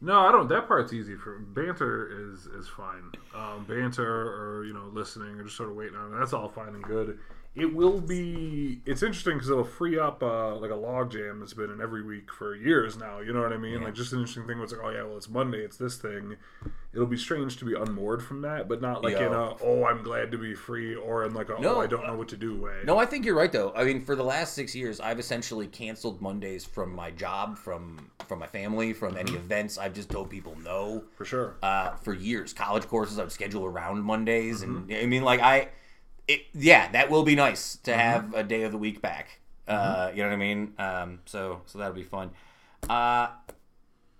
[0.00, 0.48] No, I don't.
[0.48, 2.30] That part's easy for banter.
[2.32, 3.10] Is is fine.
[3.34, 6.18] Um, banter or you know listening or just sort of waiting on it.
[6.18, 7.18] That's all fine and good.
[7.58, 8.80] It will be.
[8.86, 12.02] It's interesting because it'll free up uh, like a log jam that's been in every
[12.02, 13.20] week for years now.
[13.20, 13.80] You know what I mean?
[13.80, 13.86] Yeah.
[13.86, 14.58] Like just an interesting thing.
[14.58, 15.58] Was like, oh yeah, well it's Monday.
[15.58, 16.36] It's this thing.
[16.92, 19.56] It'll be strange to be unmoored from that, but not like in Yo.
[19.60, 22.06] a oh I'm glad to be free or in like a No, oh I don't
[22.06, 22.80] know what to do way.
[22.84, 23.72] No, I think you're right though.
[23.76, 28.10] I mean, for the last six years, I've essentially canceled Mondays from my job, from
[28.26, 29.78] from my family, from any events.
[29.78, 31.04] I've just told people no.
[31.16, 31.56] for sure.
[31.62, 32.52] uh, for years.
[32.52, 35.68] College courses I've scheduled around Mondays, and I mean, like I,
[36.28, 39.40] it, yeah, that will be nice to have a day of the week back.
[39.66, 40.72] Uh, you know what I mean?
[40.78, 42.30] Um, so so that'll be fun.
[42.88, 43.28] Uh,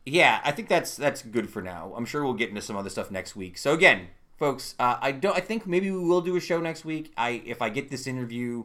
[0.05, 1.93] yeah, I think that's that's good for now.
[1.97, 3.59] I'm sure we'll get into some other stuff next week.
[3.59, 5.37] So again, folks, uh, I don't.
[5.37, 7.13] I think maybe we will do a show next week.
[7.17, 8.65] I if I get this interview,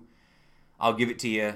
[0.79, 1.55] I'll give it to you.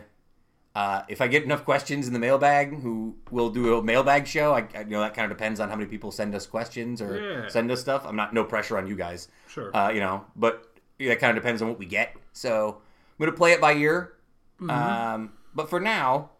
[0.75, 4.53] Uh, if I get enough questions in the mailbag, who will do a mailbag show,
[4.53, 7.01] I, I you know that kind of depends on how many people send us questions
[7.01, 7.47] or Yeah.
[7.49, 8.05] send us stuff.
[8.05, 9.75] I'm not no pressure on you guys, Sure.
[9.75, 10.66] uh, you know, but
[10.99, 12.15] yeah, that kind of depends on what we get.
[12.33, 12.77] So
[13.19, 14.13] I'm gonna play it by ear.
[14.61, 14.69] Mm-hmm.
[14.69, 16.31] Um, but for now,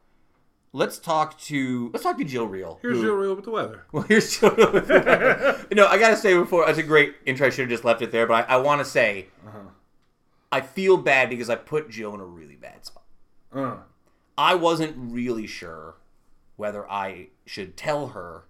[0.73, 2.79] let's talk to let's talk to Jill Reale.
[2.81, 3.83] Here's who- Jill Reale with the weather.
[3.91, 4.55] well, here's Jill.
[4.57, 7.47] no, I gotta say before that's a great intro.
[7.47, 9.59] I should have just left it there, but I, I want to say Uh-huh.
[10.51, 13.03] I feel bad because I put Jill in a really bad spot.
[13.53, 13.77] Uh,
[14.37, 15.95] I wasn't really sure
[16.55, 18.45] whether I should tell her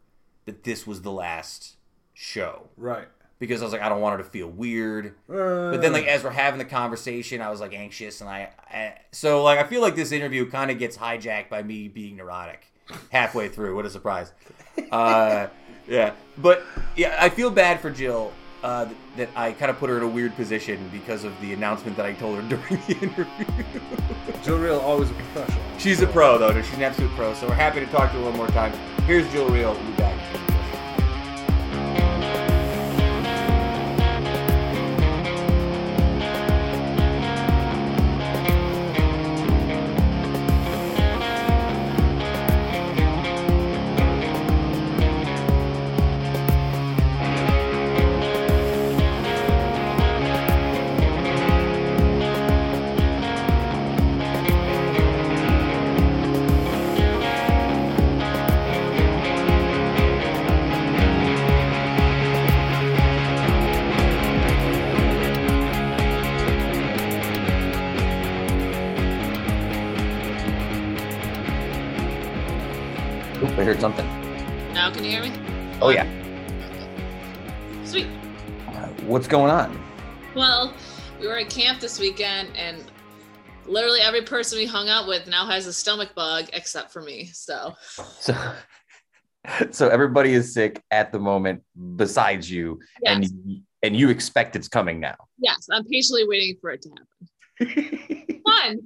[0.45, 1.75] that this was the last
[2.13, 3.07] show right.
[3.39, 5.13] Because I was like, I don't want her to feel weird.
[5.29, 8.49] Uh, But then, like, as we're having the conversation, I was like anxious, and I,
[8.71, 12.15] I so like I feel like this interview kind of gets hijacked by me being
[12.17, 12.65] neurotic
[13.11, 13.75] halfway through.
[13.75, 14.31] What a surprise!
[14.91, 15.47] Uh,
[15.87, 16.63] yeah, but
[16.95, 18.31] yeah, I feel bad for Jill
[18.63, 21.53] uh, th- that I kind of put her in a weird position because of the
[21.53, 23.45] announcement that I told her during the interview.
[24.43, 25.63] Jill Reale always a professional.
[25.77, 26.59] She's a pro, though.
[26.61, 27.35] She's an absolute pro.
[27.35, 28.71] So we're happy to talk to her one more time.
[29.05, 29.73] Here's Jill Reale.
[29.73, 30.46] We'll be back.
[79.27, 79.77] What's going on?
[80.37, 80.73] Well,
[81.19, 82.81] we were at camp this weekend and
[83.65, 87.25] literally every person we hung out with now has a stomach bug except for me.
[87.33, 87.73] So
[88.19, 88.33] So,
[89.71, 91.61] so everybody is sick at the moment,
[91.97, 95.17] besides you, yes, and and you expect it's coming now.
[95.37, 96.89] yes, I'm patiently waiting for it to
[97.59, 98.41] happen.
[98.45, 98.79] Fun.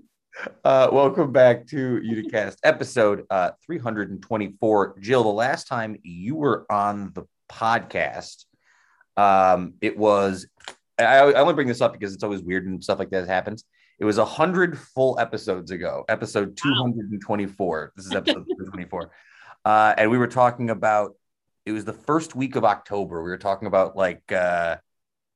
[0.63, 4.95] Uh, welcome back to Uticast episode uh, 324.
[5.01, 8.45] Jill, the last time you were on the podcast,
[9.17, 10.47] um, it was,
[10.97, 13.63] I, I only bring this up because it's always weird and stuff like that happens.
[13.99, 17.93] It was 100 full episodes ago, episode 224.
[17.95, 19.11] This is episode 224.
[19.63, 21.15] Uh, and we were talking about,
[21.65, 23.21] it was the first week of October.
[23.21, 24.77] We were talking about like, uh,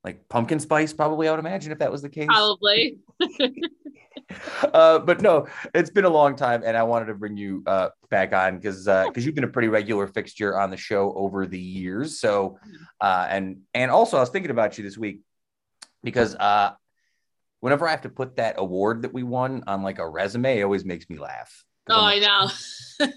[0.02, 2.26] like pumpkin spice, probably, I would imagine, if that was the case.
[2.26, 2.98] Probably.
[4.74, 7.90] uh, but no, it's been a long time, and I wanted to bring you uh,
[8.10, 11.58] back on because because you've been a pretty regular fixture on the show over the
[11.58, 12.20] years.
[12.20, 12.58] So,
[13.00, 15.20] uh, and and also I was thinking about you this week
[16.02, 16.72] because uh,
[17.60, 20.62] whenever I have to put that award that we won on like a resume, it
[20.62, 21.64] always makes me laugh.
[21.88, 22.48] Oh, I know.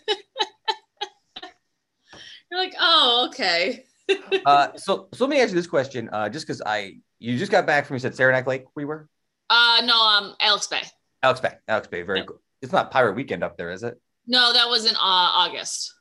[2.51, 3.85] You're like, oh, okay.
[4.45, 7.51] uh, so so let me ask you this question, uh, just because I you just
[7.51, 9.07] got back from you said Saranac Lake we were?
[9.49, 10.83] Uh, no, um, Alex Bay.
[11.23, 12.25] Alex Bay, Alex Bay, very Yeah.
[12.25, 12.41] cool.
[12.61, 13.99] It's not Pirate Weekend up there, is it?
[14.27, 15.93] No, that was in uh, August.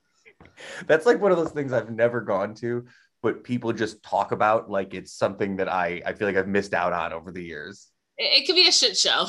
[0.87, 2.87] That's like one of those things I've never gone to,
[3.23, 6.75] but people just talk about like it's something that I I feel like I've missed
[6.75, 7.89] out on over the years.
[8.17, 9.27] It, it could be a shit show.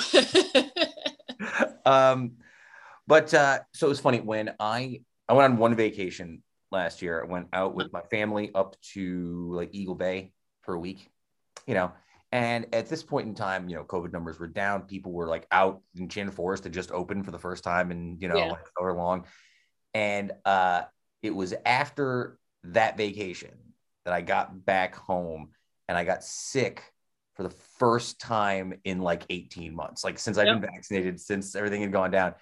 [1.85, 2.33] um,
[3.07, 7.23] but uh, so it was funny when I I went on one vacation last year.
[7.23, 11.09] I went out with my family up to like Eagle Bay for a week,
[11.65, 11.91] you know.
[12.31, 14.83] And at this point in time, you know, COVID numbers were down.
[14.83, 18.17] People were like out in Chin Forest had just open for the first time in
[18.19, 18.55] you know Yeah.
[18.77, 19.25] however long.
[19.93, 20.83] And uh,
[21.23, 23.55] it was after that vacation
[24.05, 25.49] that I got back home
[25.87, 26.83] and I got sick
[27.35, 31.81] for the first time in like 18 months, like since I've been vaccinated, since everything
[31.81, 32.35] had gone down.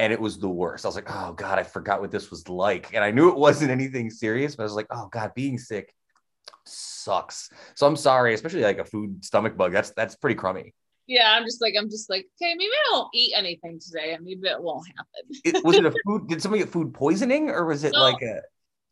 [0.00, 0.84] And it was the worst.
[0.84, 2.92] I was like, oh God, I forgot what this was like.
[2.92, 5.94] And I knew it wasn't anything serious, but I was like, oh God, being sick
[6.66, 7.50] sucks.
[7.74, 9.72] So I'm sorry, especially like a food stomach bug.
[9.72, 10.74] That's that's pretty crummy.
[11.06, 14.24] yeah, I'm just like, I'm just like, okay, maybe I won't eat anything today, and
[14.24, 15.30] maybe it won't happen.
[15.44, 16.28] It, was it a food?
[16.28, 18.00] Did somebody get food poisoning or was it No.
[18.02, 18.40] like a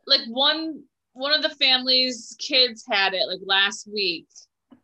[0.06, 0.82] like one
[1.14, 4.26] one of the family's kids had it like last week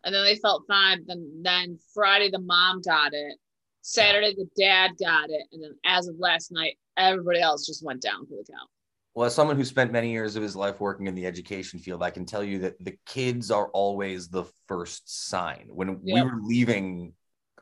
[0.04, 3.36] and then they felt fine then then friday the mom got it
[3.80, 8.00] saturday the dad got it and then as of last night everybody else just went
[8.02, 8.68] down for the count
[9.14, 12.02] Well, as someone who spent many years of his life working in the education field,
[12.02, 15.66] I can tell you that the kids are always the first sign.
[15.68, 17.14] When we were leaving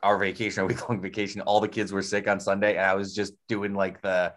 [0.03, 2.93] our vacation, our week long vacation, all the kids were sick on Sunday, and I
[2.93, 4.33] was just doing like the,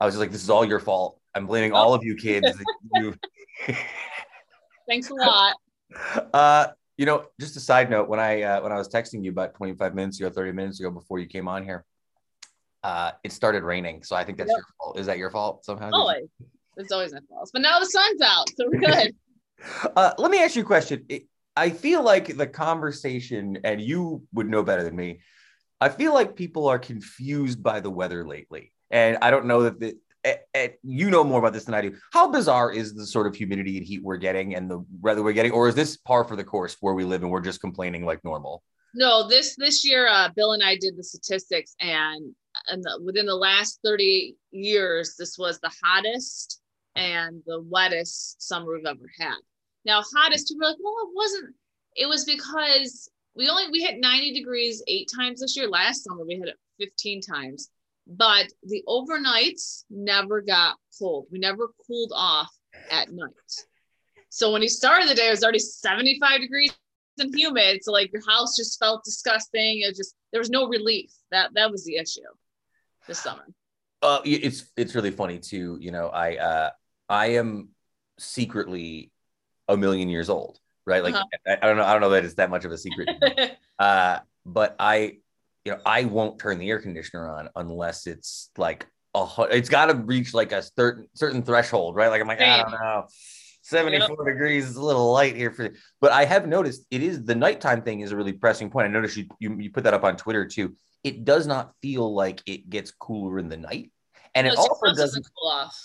[0.00, 1.20] I was just like, "This is all your fault.
[1.34, 2.48] I'm blaming all of you kids."
[2.94, 3.14] you,
[4.88, 5.54] thanks a lot
[6.32, 9.30] uh, you know, just a side note, when I uh, when I was texting you
[9.30, 11.84] about 25 minutes ago, 30 minutes ago before you came on here,
[12.88, 13.96] uh, it started raining.
[14.08, 14.58] So I think that's Yep.
[14.60, 14.98] your fault.
[15.00, 15.90] Is that your fault somehow?
[15.92, 16.28] always
[16.80, 19.10] it's always my fault but now the sun's out so we're good
[20.00, 20.96] Uh, let me ask you a question.
[21.56, 25.10] I feel like the conversation, and you would know better than me.
[25.80, 29.76] I feel like people are confused by the weather lately, and I don't know that
[29.82, 29.90] the.
[30.24, 30.68] eh, eh,
[31.00, 31.92] you know more about this than I do.
[32.16, 35.38] How bizarre is the sort of humidity and heat we're getting, and the weather we're
[35.40, 38.02] getting, or is this par for the course where we live and we're just complaining
[38.10, 38.54] like normal?
[38.94, 42.22] no this this year uh, bill and i did the statistics and
[42.68, 46.60] and within the last 30 years this was the hottest
[46.96, 49.36] and the wettest summer we've ever had.
[49.84, 51.54] Now hottest people are like well it wasn't
[51.96, 55.68] it was because we only we hit 90 degrees eight times this year.
[55.68, 57.70] Last summer we hit it 15 times.
[58.06, 61.26] But the overnights never got cold.
[61.30, 62.50] We never cooled off
[62.90, 63.30] at night.
[64.30, 66.72] So when he started the day it was already 75 degrees
[67.18, 67.82] and humid.
[67.82, 69.80] So like your house just felt disgusting.
[69.80, 71.10] It just there was no relief.
[71.30, 72.20] That that was the issue
[73.06, 73.46] this summer.
[74.00, 75.78] Uh, it's it's really funny too.
[75.80, 76.70] You know, I uh,
[77.08, 77.70] I am
[78.18, 79.10] secretly
[79.68, 81.02] a million years old, right?
[81.02, 81.24] Like Uh-huh.
[81.46, 83.08] I, I don't know, I don't know that it's that much of a secret.
[83.78, 85.18] uh, but I,
[85.64, 89.86] you know, I won't turn the air conditioner on unless it's like a, it's got
[89.86, 92.08] to reach like a certain certain threshold, right?
[92.08, 93.06] Like I'm like, I don't know.
[93.68, 97.34] 74 degrees is a little light here for but I have noticed it is the
[97.34, 98.86] nighttime thing is a really pressing point.
[98.86, 100.74] I noticed you, you you put that up on Twitter too.
[101.04, 103.92] It does not feel like it gets cooler in the night.
[104.34, 105.76] And it No, it's also just doesn't cool off.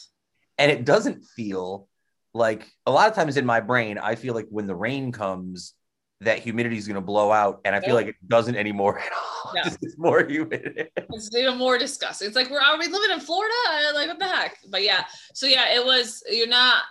[0.57, 1.87] and it doesn't feel
[2.33, 5.75] like a lot of times in my brain i feel like when the rain comes
[6.21, 7.93] that humidity is going to blow out and i feel Yeah.
[7.95, 9.61] like it doesn't anymore at all No.
[9.81, 12.27] it's more humid It's even more disgusting.
[12.27, 13.53] It's like we're we living in Florida?
[13.93, 14.57] Like what the heck?
[14.67, 16.23] But yeah, so yeah, it was.
[16.29, 16.81] You're not.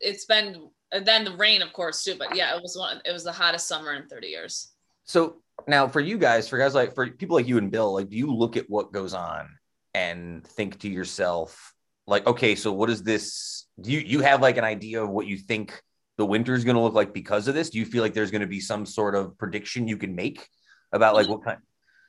[0.00, 2.16] It's been and then the rain, of course, too.
[2.18, 3.00] But yeah, it was one.
[3.04, 4.72] It was the hottest summer in 30 years.
[5.04, 5.36] so
[5.68, 8.16] now for you guys for guys like for people like you and bill like do
[8.16, 9.48] you look at what goes on
[9.94, 11.74] and think to yourself
[12.06, 15.26] like okay so what is this do you you have like an idea of what
[15.26, 15.82] you think
[16.16, 18.30] the winter is going to look like because of this do you feel like there's
[18.30, 20.48] going to be some sort of prediction you can make
[20.92, 21.58] about like what kind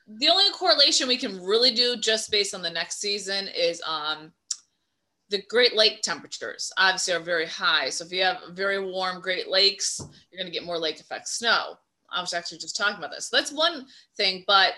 [0.06, 4.32] the only correlation we can really do just based on the next season is um
[5.32, 7.88] the Great Lake temperatures obviously are very high.
[7.88, 11.26] So if you have very warm Great Lakes, you're going to get more lake effect
[11.26, 11.78] snow.
[12.12, 13.28] I was actually just talking about this.
[13.28, 14.44] So that's one thing.
[14.46, 14.74] But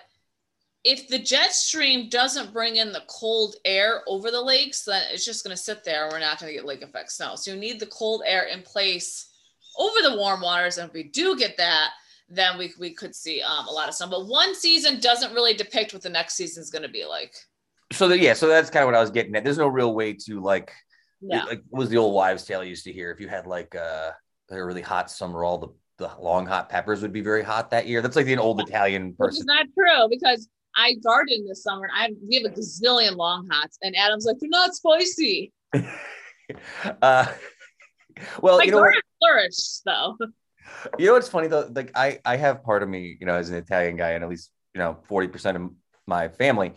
[0.84, 5.24] if the jet stream doesn't bring in the cold air over the lakes, then it's
[5.24, 6.04] just going to sit there.
[6.04, 7.34] And we're not going to get lake effect snow.
[7.34, 9.32] So you need the cold air in place
[9.76, 10.78] over the warm waters.
[10.78, 11.90] And if we do get that,
[12.28, 14.08] then we, we could see um, a lot of snow.
[14.08, 17.34] But one season doesn't really depict what the next season is going to be like.
[17.94, 19.44] So the, yeah, so that's kind of what I was getting at.
[19.44, 20.72] There's no real way to like,
[21.20, 21.44] Yeah.
[21.44, 23.10] like what was the old wives' tale I used to hear?
[23.10, 24.10] If you had like uh,
[24.50, 27.86] a really hot summer, all the the long hot peppers would be very hot that
[27.86, 28.02] year.
[28.02, 29.46] That's like the old Italian person.
[29.46, 33.78] not true because I garden this summer and I we have a gazillion long hots
[33.82, 35.52] and Adam's like, they're not spicy.
[37.02, 37.26] uh,
[38.40, 40.16] well, My you know garden flourished though.
[40.98, 41.70] You know what's funny though?
[41.70, 44.30] Like I, I have part of me, you know, as an Italian guy, and at
[44.30, 45.70] least you know, forty percent of
[46.06, 46.72] my family.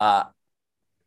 [0.00, 0.24] Uh,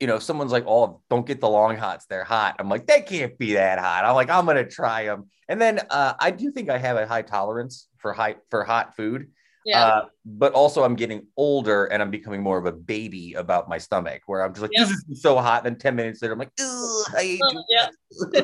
[0.02, 3.02] you know, someone's like, "Oh, don't get the long hots; they're hot." I'm like, "They
[3.02, 6.52] can't be that hot." I'm like, "I'm gonna try them." And then uh, I do
[6.52, 9.32] think I have a high tolerance for high for hot food.
[9.64, 9.86] Yeah.
[9.86, 13.78] Uh, but also, I'm getting older and I'm becoming more of a baby about my
[13.78, 14.88] stomach, where I'm just like, Yep.
[14.88, 18.42] "This is so hot." Then ten minutes later, I'm like, "Ugh, I hate Oh, yeah.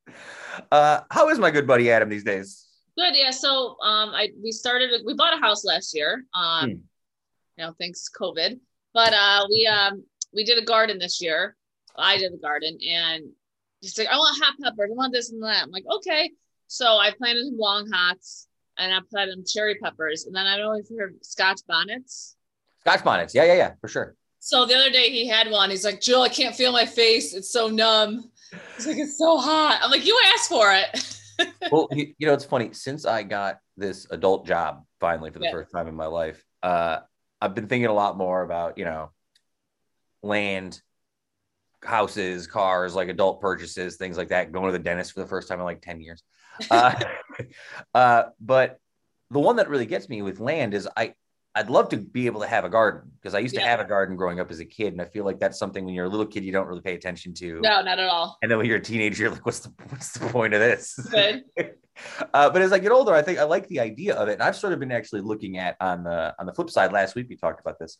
[0.70, 2.66] uh, how is my good buddy Adam these days?
[2.98, 3.14] Good.
[3.16, 3.30] Yeah.
[3.30, 6.26] So um I we started we bought a house last year.
[6.34, 6.76] Um Hmm.
[7.56, 8.60] you know, thanks COVID.
[8.92, 11.56] But uh we um we did a garden this year.
[11.96, 13.24] I did a garden and
[13.80, 15.62] he's like, I want hot peppers, I want this and that.
[15.64, 16.30] I'm like, okay.
[16.66, 18.46] So I planted some long hots
[18.78, 20.26] and I planted some cherry peppers.
[20.26, 22.36] And then I don't know if you heard Scotch bonnets.
[22.80, 24.14] Scotch bonnets, yeah, yeah, yeah, for sure.
[24.38, 25.68] So the other day he had one.
[25.68, 27.34] He's like, Jill, I can't feel my face.
[27.34, 28.30] It's so numb.
[28.76, 29.80] He's like, it's so hot.
[29.82, 31.52] I'm like, you asked for it.
[31.72, 32.70] well, you, you know, it's funny.
[32.72, 35.50] Since I got this adult job finally for the Yeah.
[35.50, 37.00] first time in my life, uh,
[37.40, 39.10] I've been thinking a lot more about, you know,
[40.22, 40.80] land,
[41.82, 44.52] houses, cars, like adult purchases, things like that.
[44.52, 46.22] Going to the dentist for the first time in like 10 years.
[46.70, 46.94] Uh,
[47.94, 48.78] uh, but
[49.30, 51.14] the one that really gets me with land is I,
[51.54, 53.84] I'd love to be able to have a garden because I used to have a
[53.84, 54.92] garden growing up as a kid.
[54.92, 56.94] And I feel like that's something when you're a little kid, you don't really pay
[56.94, 57.60] attention to.
[57.62, 58.36] no, not at all.
[58.42, 60.98] And then when you're a teenager, you're like, what's the, what's the point of this?
[62.32, 64.34] Uh, but as I get older, I think I like the idea of it.
[64.34, 66.92] And I've sort of been actually looking at on the on the flip side.
[66.92, 67.98] Last week we talked about this.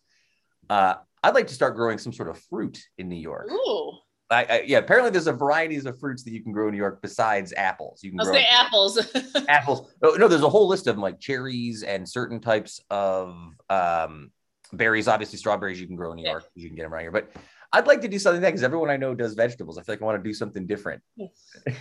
[0.71, 3.49] Uh, I'd like to start growing some sort of fruit in New York.
[3.51, 3.93] Ooh.
[4.31, 6.79] I, I, yeah, apparently there's a varieties of fruits that you can grow in New
[6.79, 8.01] York besides apples.
[8.05, 8.99] You can grow say apples.
[9.49, 9.93] apples.
[10.03, 13.35] Oh, no, there's a whole list of them, like cherries and certain types of
[13.69, 14.31] um,
[14.73, 15.09] berries.
[15.09, 16.29] Obviously, strawberries you can grow in New.
[16.29, 16.45] York.
[16.55, 17.11] You can get them right here.
[17.11, 17.33] But
[17.73, 19.79] I'd like to do something like that because everyone I know does vegetables.
[19.79, 21.03] I feel like I want to do something different.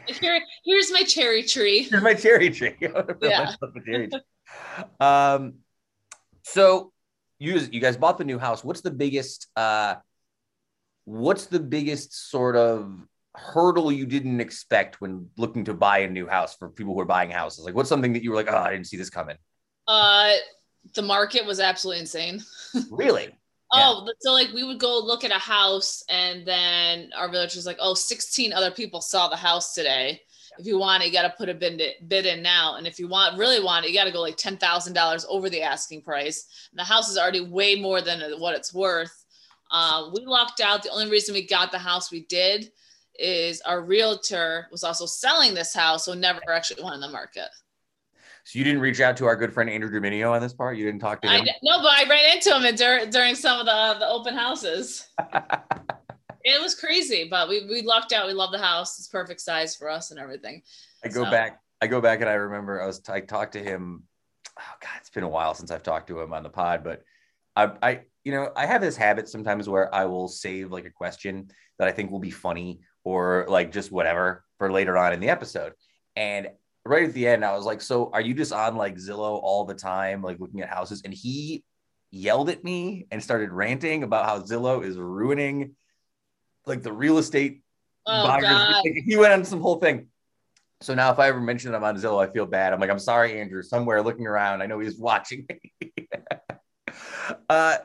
[0.08, 1.84] Here, here's my cherry tree.
[1.84, 2.76] Here's my cherry tree.
[2.82, 3.54] I wanna build Yeah.
[3.86, 4.20] cherry tree.
[5.00, 5.56] Um,
[6.44, 6.92] so
[7.40, 8.64] you you guys bought the new house.
[8.64, 9.96] What's the biggest uh,
[11.06, 16.28] what's the biggest sort of hurdle you didn't expect when looking to buy a new
[16.28, 17.66] house for people who are buying houses?
[17.66, 19.38] Like, what's something that you were like, oh, I didn't see this coming?
[19.88, 20.34] Uh,
[20.96, 22.44] the market was absolutely insane.
[22.92, 23.30] Really?
[23.72, 27.68] Oh, so like we would go look at a house, and then our village was
[27.68, 30.22] like, "Oh, 16 other people saw the house today.
[30.60, 32.76] If you want it, you got to put a bid, bid in now.
[32.76, 35.26] And if you want really want it, you got to go like ten thousand dollars
[35.30, 36.68] over the asking price.
[36.72, 39.26] And the house is already way more than what it's worth.
[39.72, 40.84] Uh, we lucked out.
[40.84, 42.72] The only reason we got the house we did
[43.18, 47.48] is our realtor was also selling this house, so never actually went on the market.
[48.46, 50.76] So you didn't reach out to our good friend Andrew Dominio on this part?
[50.76, 51.46] You didn't talk to I him?
[51.62, 55.08] no, but I ran into him dur- during some of the the open houses.
[56.44, 58.28] it was crazy, but we we lucked out.
[58.28, 58.98] We love the house.
[59.00, 60.62] It's perfect size for us and everything.
[61.04, 61.60] I go So- back.
[61.82, 64.04] I go back and I remember I was I talked to him.
[64.60, 67.04] Oh God, it's been a while since I've talked to him on the pod, but
[67.56, 70.90] I, I you know I have this habit sometimes where I will save like a
[70.90, 75.22] question that I think will be funny or like just whatever for later on in
[75.22, 75.72] the episode.
[76.18, 76.50] And
[76.86, 79.64] right at the end, I was like, "So are you just on like Zillow all
[79.64, 81.64] the time, like looking at houses?" And he
[82.12, 85.76] yelled at me and started ranting about how Zillow is ruining
[86.66, 87.62] like the real estate
[88.06, 88.44] Oh buyers.
[88.44, 88.84] God.
[89.06, 90.08] He went on some whole thing.
[90.82, 92.72] So now, if I ever mention that I'm on Zillow, I feel bad.
[92.74, 93.62] I'm like, I'm sorry, Andrew.
[93.62, 96.08] Somewhere looking around, I know he's watching me.
[97.50, 97.78] uh,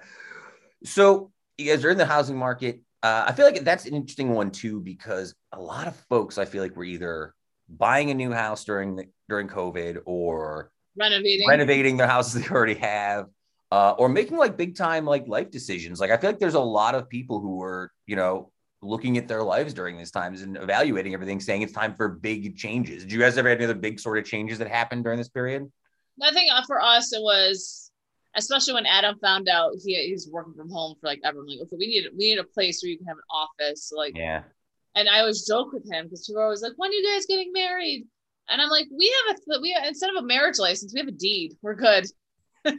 [0.85, 2.81] so you guys are in the housing market.
[3.03, 6.45] Uh, I feel like that's an interesting one too because a lot of folks, I
[6.47, 7.35] feel like, were either
[7.68, 11.49] buying a new house during the, during COVID or Renovating.
[11.49, 13.27] renovating their houses they already have,
[13.72, 16.01] uh, or making like big time like life decisions.
[16.01, 18.53] Like I feel like there's a lot of people who were, you know,
[18.85, 22.57] looking at their lives during these times and evaluating everything, saying it's time for big
[22.57, 23.03] changes.
[23.03, 25.28] Did you guys ever have any other big sort of changes that happened during this
[25.28, 25.70] period?
[26.22, 27.91] I think uh, for us it was
[28.37, 31.41] especially when Adam found out he he's working from home for like ever.
[31.41, 33.85] I'm like, okay, we need we need a place where you can have an office.
[33.89, 34.43] So, like, Yeah.
[34.95, 37.26] and I always joke with him because people are always like, when are you guys
[37.26, 38.07] getting married?
[38.49, 41.09] And I'm like, we have a we have, instead of a marriage license, we have
[41.09, 41.55] a deed.
[41.62, 42.07] We're good.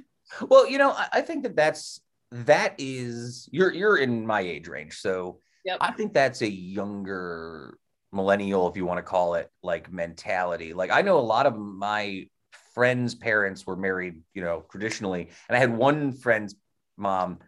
[0.50, 2.02] Well, you know, I, I think that that's
[2.32, 5.78] that is you're you're in my age range, so Yep.
[5.82, 7.78] I think that's a younger
[8.12, 10.74] millennial, if you want to call it, like mentality.
[10.74, 12.28] Like I know a lot of my
[12.74, 16.56] friends' parents were married, you know, traditionally, and I had one friend's
[16.98, 17.40] mom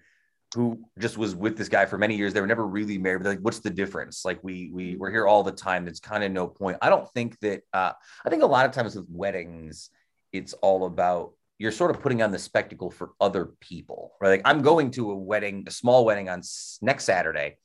[0.55, 2.33] who just was with this guy for many years.
[2.33, 3.23] They were never really married.
[3.23, 4.25] But like, what's the difference?
[4.25, 5.85] Like we we we're here all the time.
[5.85, 6.77] There's kind of no point.
[6.81, 7.61] I don't think that.
[7.73, 7.93] Uh,
[8.25, 9.89] I think a lot of times with weddings,
[10.31, 14.29] it's all about you're sort of putting on the spectacle for other people, right?
[14.29, 16.41] Like I'm going to a wedding, a small wedding on
[16.81, 17.57] next Saturday,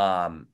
[0.00, 0.46] um,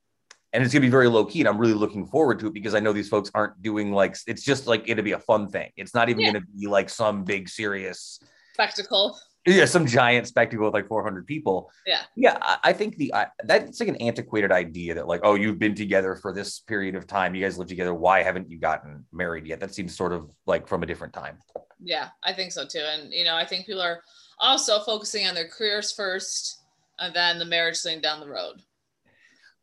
[0.53, 2.73] and it's gonna be very low key, and I'm really looking forward to it because
[2.75, 5.71] I know these folks aren't doing like it's just like it'll be a fun thing.
[5.75, 6.31] It's not even Yeah.
[6.33, 8.19] gonna be like some big serious
[8.53, 9.19] Spectacle.
[9.45, 11.69] yeah, some giant spectacle with like 400 people.
[11.85, 12.01] Yeah.
[12.15, 15.59] Yeah, I, I think the I, that's like an antiquated idea that like, oh, you've
[15.59, 17.93] been together for this period of time, you guys live together.
[17.93, 19.59] Why haven't you gotten married yet?
[19.59, 21.37] That seems sort of like from a different time.
[21.79, 22.83] Yeah, I think so too.
[22.93, 24.01] And you know, I think people are
[24.39, 26.63] also focusing on their careers first,
[26.99, 28.61] and then the marriage thing down the road.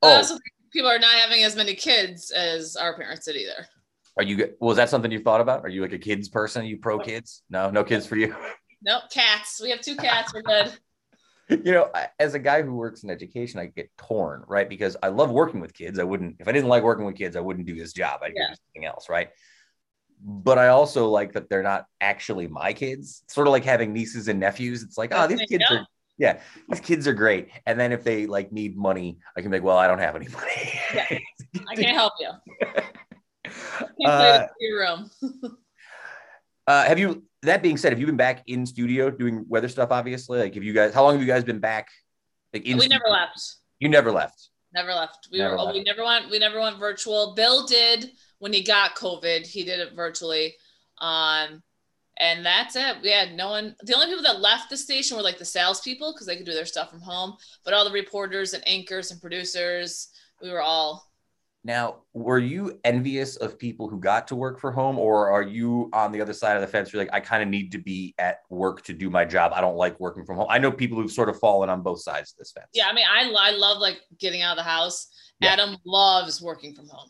[0.04, 0.42] I Oh, also think
[0.72, 3.66] people are not having as many kids as our parents did either.
[4.16, 4.54] are you?
[4.60, 5.64] Was that something you thought about?
[5.64, 6.62] Are you like a kids person?
[6.62, 7.42] Are you pro kids?
[7.50, 8.34] No, no kids for you.
[8.86, 9.60] Nope, cats.
[9.62, 10.34] We have two cats.
[10.34, 10.70] We're good.
[11.64, 14.68] you know, as a guy who works in education, I get torn, right?
[14.68, 15.98] Because I love working with kids.
[15.98, 18.20] I wouldn't, if I didn't like working with kids, I wouldn't do this job.
[18.22, 18.48] I'd Yeah.
[18.50, 19.30] do something else, right?
[20.22, 23.22] But I also like that they're not actually my kids.
[23.24, 24.82] It's sort of like having nieces and nephews.
[24.82, 25.86] It's like, oh, these kids are,
[26.18, 27.48] yeah, these kids are great.
[27.66, 30.16] And then if they like need money, I can be like, well, I don't have
[30.16, 30.72] any money.
[30.94, 31.18] Yeah.
[31.68, 32.30] I can't help you.
[34.00, 35.10] Can't Uh, your room.
[36.66, 37.24] uh, have you?
[37.42, 39.90] That being said, have you been back in studio doing weather stuff?
[39.90, 40.94] Obviously, like, have you guys?
[40.94, 41.88] How long have you guys been back?
[42.52, 43.56] Like, in we never left.
[43.80, 44.48] You never left.
[44.72, 45.28] Never left.
[45.30, 45.62] We Never were.
[45.62, 45.74] left.
[45.76, 46.30] We never went.
[46.30, 47.34] We never went virtual.
[47.34, 49.46] Bill did when he got COVID.
[49.46, 50.54] He did it virtually.
[51.00, 51.62] Um,
[52.18, 52.96] and that's it.
[53.02, 53.74] We had no one.
[53.82, 56.54] The only people that left the station were like the salespeople because they could do
[56.54, 57.34] their stuff from home.
[57.64, 60.08] But all the reporters and anchors and producers,
[60.40, 61.10] we were all.
[61.66, 65.88] Now, were you envious of people who got to work for home, or are you
[65.94, 66.92] on the other side of the fence?
[66.92, 69.52] You're like, I kind of need to be at work to do my job.
[69.54, 70.46] I don't like working from home.
[70.50, 72.68] I know people who've sort of fallen on both sides of this fence.
[72.74, 75.08] Yeah, I mean, I I love like getting out of the house.
[75.40, 75.52] Yeah.
[75.52, 77.08] Adam loves working from home.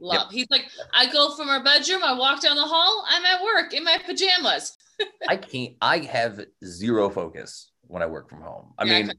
[0.00, 0.30] Love.
[0.30, 3.72] He's like, I go from our bedroom, I walk down the hall, I'm at work
[3.72, 4.76] in my pajamas.
[5.28, 5.74] I can't.
[5.80, 8.72] I have zero focus when I work from home.
[8.78, 9.12] I Yeah, mean,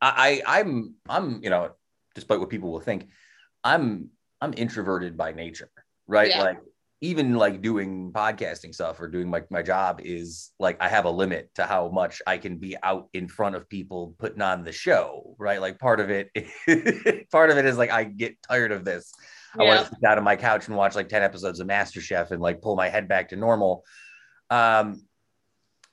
[0.00, 1.72] I, I I'm I'm you know,
[2.14, 3.08] despite what people will think,
[3.62, 4.10] I'm
[4.40, 5.70] I'm introverted by nature,
[6.06, 6.30] right?
[6.30, 6.42] Yeah.
[6.42, 6.58] Like
[7.02, 11.10] even like doing podcasting stuff or doing my, my job is like I have a
[11.10, 14.72] limit to how much I can be out in front of people putting on the
[14.72, 15.60] show, right?
[15.60, 16.30] Like part of it
[17.30, 19.12] part of it is like I get tired of this.
[19.58, 22.30] I want to sit down on my couch and watch like 10 episodes of MasterChef
[22.30, 23.84] and like pull my head back to normal.
[24.48, 25.02] Um,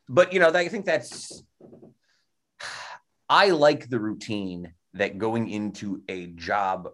[0.10, 1.44] but you know, I think that's
[3.30, 6.90] I like the routine that going into a job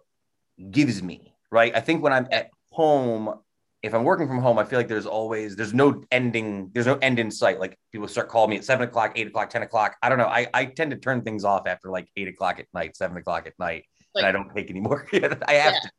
[0.70, 1.74] gives me, right?
[1.76, 3.40] I think when I'm at home,
[3.82, 6.96] if I'm working from home, I feel like there's always there's no ending, there's no
[7.02, 7.60] end in sight.
[7.60, 9.96] Like people start calling me at seven o'clock, eight o'clock, ten o'clock.
[10.02, 10.26] I don't know.
[10.26, 13.46] I, I tend to turn things off after like eight o'clock at night, seven o'clock
[13.46, 13.84] at night,
[14.14, 15.06] and I don't take anymore.
[15.12, 15.18] I
[15.54, 15.80] have Yeah.
[15.80, 15.90] to.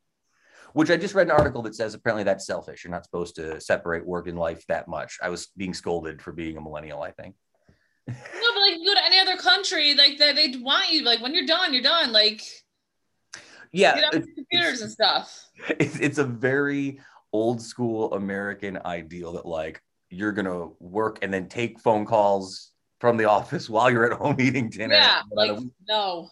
[0.76, 2.84] Which I just read an article that says apparently that's selfish.
[2.84, 5.16] You're not supposed to separate work and life that much.
[5.22, 7.34] I was being scolded for being a millennial, I think.
[8.06, 11.02] No, but like you go to any other country, like they they want you.
[11.02, 12.12] Like when you're done, you're done.
[12.12, 12.42] Like
[13.72, 15.46] Yeah, get computers and stuff.
[15.80, 17.00] it's, it's a very
[17.32, 23.16] old school American ideal that like you're gonna work and then take phone calls from
[23.16, 24.96] the office while you're at home eating dinner.
[24.96, 26.28] Yeah, And then on like no.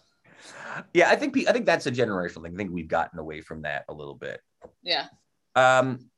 [0.93, 2.53] Yeah, I think I think that's a generational thing.
[2.53, 4.41] I think we've gotten away from that a little bit.
[4.83, 5.07] Yeah.
[5.55, 6.09] Um,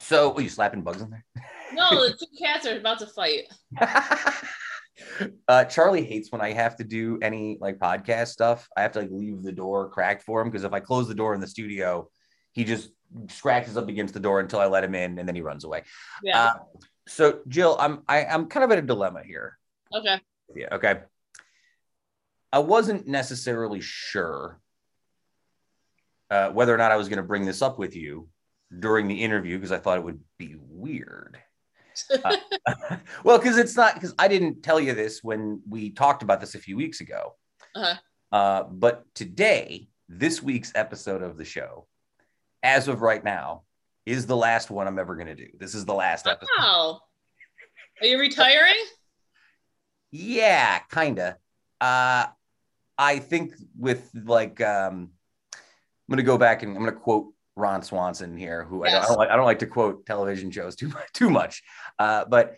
[0.00, 1.24] so are you slapping bugs in there?
[1.72, 3.44] No, the two cats are about to fight.
[5.48, 8.68] uh, Charlie hates when I have to do any like podcast stuff.
[8.76, 11.14] I have to like leave the door cracked for him because if I close the
[11.14, 12.08] door in the studio,
[12.52, 12.90] he just
[13.28, 15.82] scratches up against the door until I let him in, and then he runs away.
[16.22, 16.44] Yeah.
[16.44, 16.52] Uh,
[17.06, 19.58] so Jill, I'm I, I'm kind of at a dilemma here.
[19.94, 20.20] okay.
[20.54, 20.68] Yeah.
[20.72, 21.00] Okay.
[22.52, 24.60] I wasn't necessarily sure
[26.30, 28.28] uh, whether or not I was going to bring this up with you
[28.76, 31.38] during the interview because I thought it would be weird.
[32.24, 32.36] Uh,
[33.24, 36.54] well, because it's not because I didn't tell you this when we talked about this
[36.54, 37.36] a few weeks ago.
[37.74, 37.94] Uh-huh.
[38.30, 41.86] Uh, but today, this week's episode of the show,
[42.62, 43.62] as of right now,
[44.04, 45.48] is the last one I'm ever going to do.
[45.58, 46.48] This is the last episode.
[46.58, 47.00] Wow.
[48.00, 48.74] Are you retiring?
[50.10, 51.36] Yeah, kinda.
[51.82, 52.24] Uh,
[52.98, 55.10] I think with like, um,
[55.54, 59.06] I'm gonna go back and I'm gonna quote Ron Swanson here, who I, don't, I,
[59.06, 59.30] don't like.
[59.30, 61.04] I don't like to quote television shows too much.
[61.12, 61.62] Too much.
[61.98, 62.56] Uh, but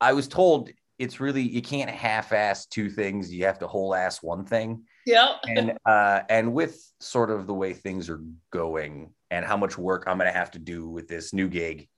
[0.00, 3.32] I was told it's really you can't half-ass two things.
[3.32, 4.84] You have to whole-ass one thing.
[5.06, 5.36] Yeah.
[5.44, 10.04] and uh and with sort of the way things are going and how much work
[10.06, 11.88] I'm gonna have to do with this new gig,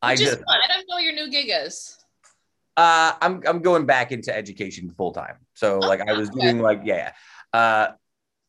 [0.00, 0.42] I Which is just.
[0.48, 1.98] I don't know what your new gig is.
[2.76, 5.36] Uh I'm I'm going back into education full time.
[5.54, 7.12] So like I was doing like yeah.
[7.52, 7.88] Uh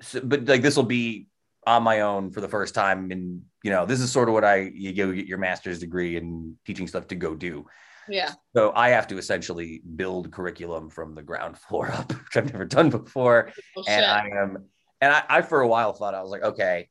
[0.02, 1.28] so, but like this will be
[1.66, 4.46] on my own for the first time and you know this is sort of what
[4.46, 7.66] I you go get your master's degree in teaching stuff to go do.
[8.10, 8.32] Yeah.
[8.56, 12.66] So I have to essentially build curriculum from the ground floor up, which I've never
[12.66, 13.52] done before.
[13.76, 14.10] Well, and shit.
[14.10, 14.66] I am,
[15.02, 16.90] and I, I for a while thought I was like, okay,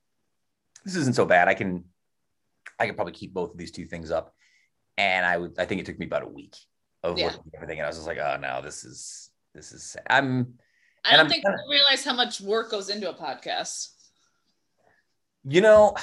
[0.84, 1.48] this isn't so bad.
[1.48, 1.84] I can,
[2.78, 4.34] I can probably keep both of these two things up.
[4.98, 6.56] And I would, I think it took me about a week
[7.12, 7.32] of Yeah.
[7.54, 10.54] everything, and I was just like, oh no, this is, this is, I'm,
[11.04, 13.90] I don't I'm think people realize how much work goes into a podcast.
[15.44, 15.94] you know,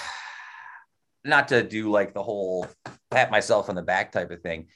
[1.26, 2.68] not to do like the whole
[3.12, 4.68] pat myself on the back type of thing.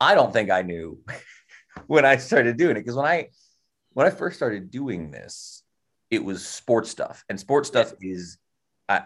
[0.00, 1.02] I don't think I knew
[1.86, 3.28] when I started doing it because when I
[3.92, 5.62] when I first started doing this,
[6.10, 8.38] it was sports stuff, and sports stuff is.
[8.88, 9.02] I,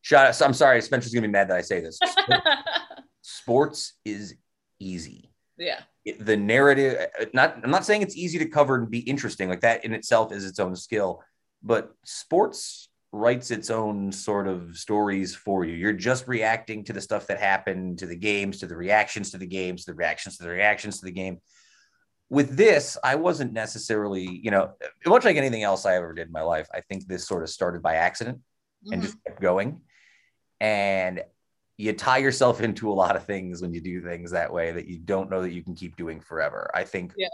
[0.00, 0.46] shut up.
[0.46, 1.98] I'm sorry, Spencer's gonna be mad that I say this.
[3.22, 4.34] Sports is
[4.78, 5.32] easy.
[5.56, 5.80] yeah.
[6.04, 9.48] It- the narrative, not I'm not saying it's easy to cover and be interesting.
[9.48, 11.22] Like that in itself is its own skill,
[11.62, 15.74] but sports writes its own sort of stories for you.
[15.74, 19.38] You're just reacting to the stuff that happened to the games, to the reactions to
[19.38, 21.40] the games, the reactions to the reactions to the game.
[22.30, 24.72] With this, I wasn't necessarily, you know,
[25.06, 27.48] much like anything else I ever did in my life, I think this sort of
[27.48, 28.40] started by accident
[28.92, 29.04] and Mhm.
[29.06, 29.80] just kept going.
[30.60, 31.22] And
[31.78, 34.86] you tie yourself into a lot of things when you do things that way that
[34.86, 36.70] you don't know that you can keep doing forever.
[36.74, 37.28] I think Yeah.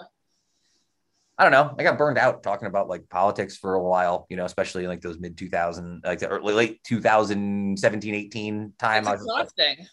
[1.37, 1.75] I don't know.
[1.77, 4.89] I got burned out talking about like politics for a while, you know, especially in
[4.89, 9.09] like those mid 2000, like the early, late 2017, 18 time.
[9.09, 9.85] I, was exhausting.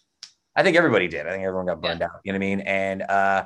[0.55, 1.25] I think everybody did.
[1.25, 2.11] I think everyone got burned out.
[2.23, 2.59] You know what I mean?
[2.59, 3.45] And, uh,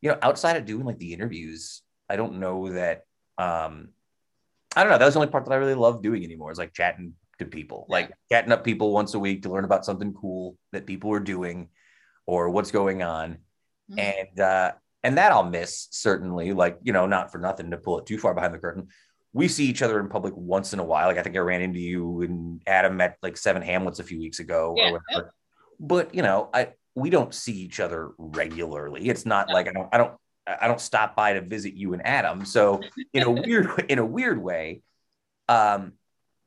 [0.00, 3.04] you know, outside of doing like the interviews, I don't know that,
[3.38, 3.90] um,
[4.74, 4.98] I don't know.
[4.98, 7.44] That was the only part that I really love doing anymore is like chatting to
[7.46, 11.12] people, like chatting up people once a week to learn about something cool that people
[11.12, 11.68] are doing
[12.26, 13.38] or what's going on
[13.90, 13.98] Mhm.
[13.98, 14.72] and uh
[15.02, 16.52] and that I'll miss certainly.
[16.52, 18.88] Like you know, not for nothing to pull it too far behind the curtain.
[19.32, 21.08] We see each other in public once in a while.
[21.08, 24.18] Like I think I ran into you and Adam at like Seven Hamlets a few
[24.20, 24.90] weeks ago Yeah.
[24.90, 25.34] or whatever.
[25.80, 29.08] But you know, I we don't see each other regularly.
[29.08, 29.54] It's not No.
[29.54, 30.14] like I don't I don't
[30.46, 32.44] I don't stop by to visit you and Adam.
[32.44, 32.80] So
[33.12, 34.82] in a weird in a weird way,
[35.48, 35.94] um,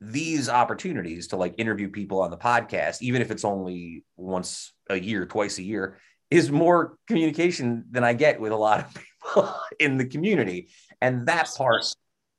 [0.05, 4.99] these opportunities to like interview people on the podcast, even if it's only once a
[4.99, 5.97] year, twice a year,
[6.29, 8.93] is more communication than I get with a lot of
[9.33, 10.69] people in the community.
[11.01, 11.85] And that part,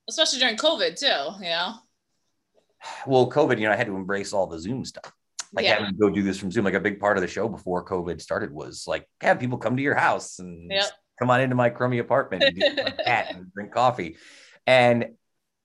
[0.09, 1.43] especially during COVID too.
[1.45, 1.75] You know.
[3.07, 5.11] well, COVID, you know, I had to embrace all the Zoom stuff.
[5.55, 5.75] Like Yeah.
[5.75, 6.65] having to go do this from Zoom.
[6.65, 9.77] Like a big part of the show before COVID started was like have people come
[9.77, 10.85] to your house and Yep.
[11.19, 12.63] come on into my crummy apartment and
[13.07, 14.17] and drink coffee.
[14.67, 15.11] And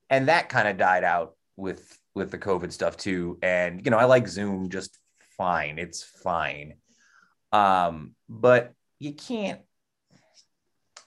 [0.10, 3.38] and that kind of died out with with the COVID stuff too.
[3.42, 4.98] And you know, I like Zoom just
[5.38, 5.78] fine.
[5.78, 6.76] It's fine.
[7.52, 9.62] Um, but you can't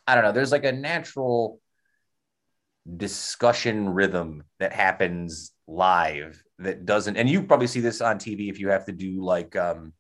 [0.06, 1.60] I don't know, there's like a natural
[2.96, 8.58] discussion rhythm that happens live that doesn't and you probably see this on TV if
[8.58, 9.92] you have to do like um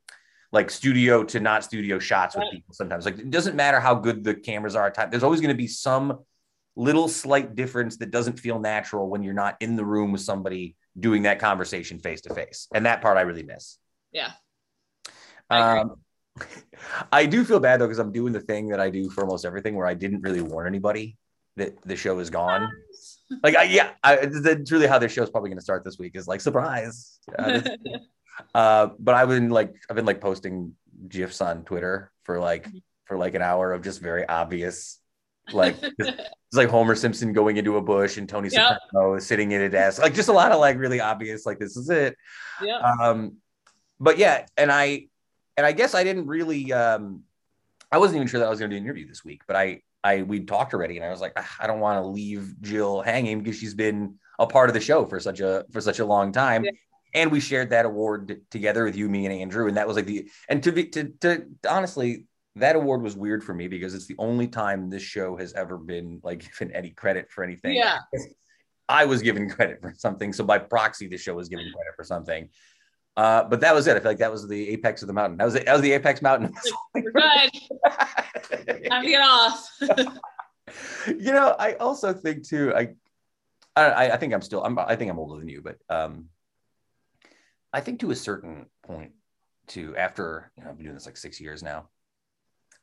[0.50, 4.24] like studio to not studio shots with people sometimes like it doesn't matter how good
[4.24, 6.18] the cameras are at time there's always going to be some
[6.76, 10.76] little slight difference that doesn't feel natural when you're not in the room with somebody
[10.98, 13.78] doing that conversation face to face and that part I really miss
[14.12, 14.32] Yeah.
[15.50, 15.96] I um,
[17.12, 19.44] I do feel bad though because I'm doing the thing that I do for almost
[19.44, 21.16] everything where I didn't really warn anybody
[21.56, 22.70] that the show is gone.
[23.42, 25.98] Like, I, yeah, I, that's really how this show is probably going to start this
[25.98, 27.18] week is like surprise.
[27.38, 27.60] Uh,
[28.54, 30.74] uh, but I've been like, I've been like posting
[31.08, 32.68] gifs on Twitter for like
[33.04, 34.98] for like an hour of just very obvious,
[35.52, 38.78] like just, it's like Homer Simpson going into a bush and Tony Yep.
[38.92, 41.76] Soprano sitting in a desk, like just a lot of like really obvious, like this
[41.76, 42.16] is it
[42.62, 42.78] yeah.
[43.00, 43.36] um
[43.98, 45.06] but yeah and i
[45.56, 47.22] and i guess i didn't really um
[47.90, 49.56] i wasn't even sure that i was going to do an interview this week but
[49.56, 52.54] i i we'd talked already and i was like "Ah, i don't want to leave
[52.60, 55.98] jill hanging because she's been a part of the show for such a for such
[55.98, 56.70] a long time Yeah.
[57.14, 60.06] and we shared that award together with you me and andrew and that was like
[60.06, 62.26] the and to be to, to honestly
[62.56, 65.78] that award was weird for me because it's the only time this show has ever
[65.78, 67.98] been like given any credit for anything Yeah.
[68.88, 70.32] I was given credit for something.
[70.34, 72.48] So by proxy, the show was given credit for something.
[73.16, 73.96] Uh, but that was it.
[73.96, 75.38] I feel like that was the apex of the mountain.
[75.38, 75.64] That was it.
[75.66, 76.52] That was the apex mountain.
[76.94, 77.50] We're good.
[78.88, 79.68] Time to get off.
[81.06, 82.74] you know, I also think too.
[82.74, 82.88] I,
[83.76, 84.64] I, I think I'm still.
[84.64, 84.78] I'm.
[84.78, 86.28] I think I'm older than you, but um,
[87.72, 89.12] I think to a certain point,
[89.66, 89.94] too.
[89.96, 91.88] After you know, I've been doing this like six years now.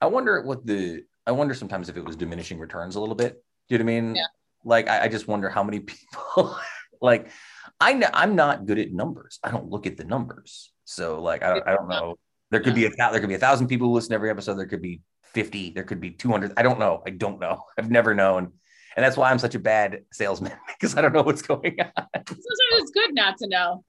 [0.02, 1.04] I wonder what the.
[1.26, 3.34] I wonder sometimes if it was diminishing returns a little bit.
[3.68, 4.16] Do you know what I mean?
[4.16, 4.24] Yeah.
[4.66, 6.58] Like I, I just wonder how many people
[7.02, 7.30] like
[7.80, 9.40] I know I'm not good at numbers.
[9.44, 10.72] I don't look at the numbers.
[10.86, 12.16] So like I don't, I don't know.
[12.52, 14.56] There could be a there could be a thousand people who listen to every episode.
[14.56, 15.02] There could be
[15.34, 16.54] 50, there could be 200.
[16.58, 17.04] I don't know.
[17.06, 17.64] I don't know.
[17.78, 18.54] I've never known.
[18.96, 21.92] And that's why I'm such a bad salesman because I don't know what's going on.
[22.16, 22.38] Sometimes
[22.74, 23.84] it's good not to know.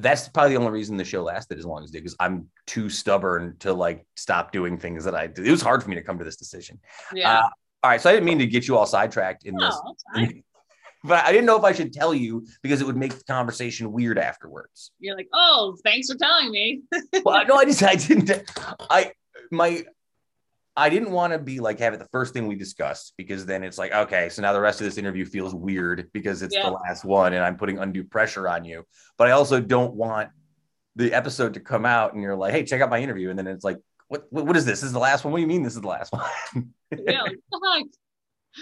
[0.00, 2.48] That's probably the only reason the show lasted as long as it did because I'm
[2.66, 5.42] too stubborn to like stop doing things that I do.
[5.42, 6.78] It was hard for me to come to this decision.
[7.12, 7.38] Yeah.
[7.38, 7.48] Uh,
[7.82, 10.42] all right, so I didn't mean to get you all sidetracked in this, no, fine.
[11.04, 13.90] but I didn't know if I should tell you because it would make the conversation
[13.90, 14.92] weird afterwards.
[14.98, 16.82] You're like, oh, thanks for telling me.
[17.24, 18.30] well, no, I just I didn't.
[18.90, 19.12] I
[19.50, 19.84] my
[20.80, 23.62] I didn't want to be like have it the first thing we discussed because then
[23.62, 26.70] it's like okay, so now the rest of this interview feels weird because it's Yeah.
[26.70, 28.84] the last one and I'm putting undue pressure on you.
[29.18, 30.30] But I also don't want
[30.96, 33.46] the episode to come out and you're like, hey, check out my interview, and then
[33.46, 33.78] it's like,
[34.08, 34.80] what what, what is this?
[34.80, 35.32] This is the last one.
[35.32, 36.12] What do you mean this is the last
[36.54, 36.72] one?
[36.96, 37.70] yeah, like, what the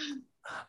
[0.03, 0.17] heck?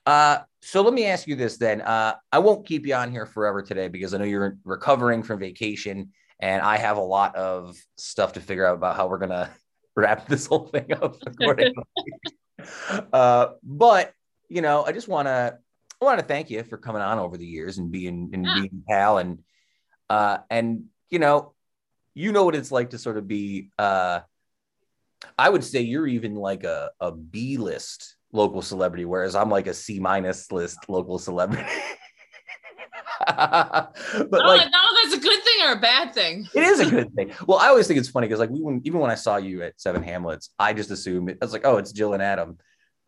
[0.04, 1.80] Uh, so let me ask you this then.
[1.80, 5.38] Uh, I won't keep you on here forever today because I know you're recovering from
[5.40, 9.50] vacation and I have a lot of stuff to figure out about how we're gonna
[9.96, 11.82] wrap this whole thing up accordingly.
[13.12, 14.12] uh, but
[14.48, 15.58] you know, I just wanna
[16.00, 18.52] I want to thank you for coming on over the years and being and Yeah.
[18.54, 19.42] being pal and
[20.08, 21.54] uh and you know,
[22.14, 24.20] you know what it's like to sort of be uh
[25.38, 29.66] I would say you're even like a, a B list local celebrity, whereas I'm like
[29.66, 31.68] a C minus list local celebrity.
[33.26, 33.92] but
[34.32, 36.48] Oh, like no, that's a good thing or a bad thing.
[36.54, 37.32] it is a good thing.
[37.46, 39.62] Well, I always think it's funny because like we when, even when I saw you
[39.62, 42.58] at Seven Hamlets, I just assumed it, I was like, oh, it's Jill and Adam.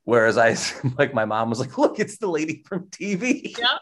[0.04, 0.56] Whereas I
[0.98, 3.56] like my mom was like, look, it's the lady from TV.
[3.58, 3.80] Yep.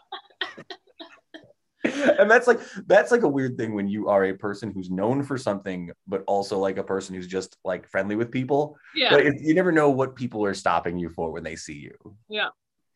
[2.19, 5.23] and that's like that's like a weird thing when you are a person who's known
[5.23, 8.77] for something, but also like a person who's just like friendly with people.
[8.95, 9.09] Yeah.
[9.09, 12.15] But it, you never know what people are stopping you for when they see you.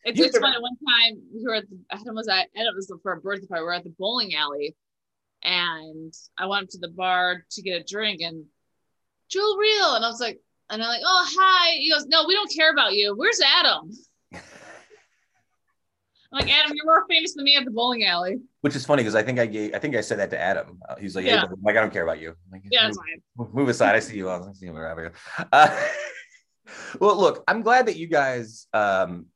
[0.05, 0.55] It's, it's funny.
[0.59, 3.61] One time we were at the, Adam was at, Adam was for a birthday party.
[3.61, 4.75] We were at the bowling alley,
[5.43, 8.45] and I went up to the bar to get a drink, and
[9.29, 10.39] Jill Reale, and I was like,
[10.69, 11.71] and I'm like, oh hi.
[11.71, 13.15] He goes, no, we don't care about you.
[13.15, 13.89] Where's Adam?
[14.33, 14.41] I'm
[16.31, 18.37] like, Adam, you're more famous than me at the bowling alley.
[18.61, 20.79] Which is funny because I think I gave I think I said that to Adam.
[20.87, 21.45] Uh, he's like, hey, Yeah.
[21.45, 22.35] buddy, like I don't care about you.
[22.51, 22.91] Like, Yeah,
[23.37, 23.95] move, move aside.
[23.95, 24.29] I see you.
[24.29, 25.13] I see you wherever.
[25.51, 25.87] Uh,
[26.99, 28.67] well, look, I'm glad that you guys.
[28.73, 29.27] Um,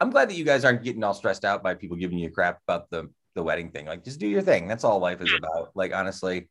[0.00, 2.60] I'm glad that you guys aren't getting all stressed out by people giving you crap
[2.66, 3.86] about the the wedding thing.
[3.86, 4.66] Like, just do your thing.
[4.66, 5.70] That's all life is about.
[5.74, 6.48] Like, honestly.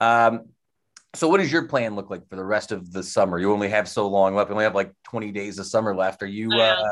[0.00, 0.46] Um,
[1.14, 3.38] so what does your plan look like for the rest of the summer?
[3.38, 4.50] You only have so long left.
[4.50, 6.22] You only have like 20 days of summer left.
[6.22, 6.50] Are you?
[6.52, 6.82] Uh,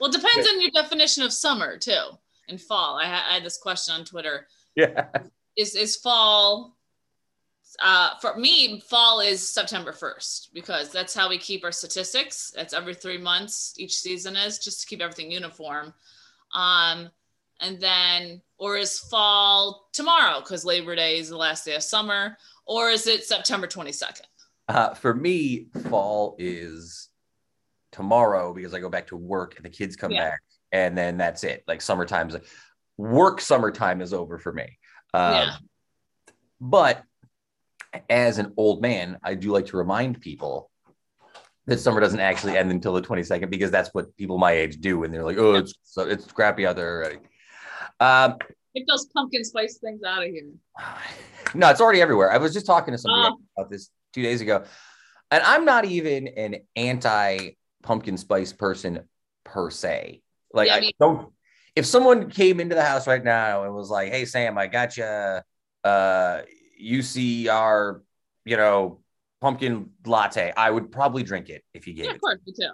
[0.00, 2.02] Well, it depends on your definition of summer too,
[2.48, 2.98] and fall.
[2.98, 4.46] I, I had this question on Twitter.
[4.74, 5.08] yeah.
[5.56, 6.76] is is fall
[7.80, 12.74] uh for me fall is september 1st because that's how we keep our statistics that's
[12.74, 15.94] every three months each season is just to keep everything uniform
[16.54, 17.10] um
[17.60, 22.36] and then or is fall tomorrow because labor day is the last day of summer
[22.66, 24.22] or is it september 22nd
[24.68, 27.08] Uh, for me, fall is
[27.90, 30.30] tomorrow because I go back to work and the kids come Yeah.
[30.30, 31.64] back, and then that's it.
[31.66, 32.36] Like summertime's
[32.96, 33.40] work.
[33.40, 34.78] Summertime is over for me.
[35.12, 35.56] Um, Yeah.
[36.60, 37.02] But
[38.08, 40.70] as an old man, I do like to remind people
[41.66, 45.04] that summer doesn't actually end until the 22nd because that's what people my age do,
[45.04, 47.18] and they're like, "Oh, it's so it's crappy out there already."
[48.00, 48.36] Um,
[48.74, 50.48] get those pumpkin spice things out of here
[51.54, 52.32] no, it's already everywhere.
[52.32, 53.40] I was just talking to somebody Oh.
[53.58, 54.64] about this two days ago,
[55.30, 57.50] and I'm not even an anti
[57.82, 59.00] pumpkin spice person
[59.44, 60.22] per se.
[60.52, 61.32] Like, Yeah, I me- don't.
[61.74, 64.96] If someone came into the house right now and was like, "Hey, Sam, I got
[64.96, 65.04] you
[65.84, 66.42] uh,
[66.82, 68.02] UCR,
[68.44, 69.00] you know,
[69.40, 72.14] pumpkin latte," I would probably drink it if you gave yeah it.
[72.16, 72.70] of course me too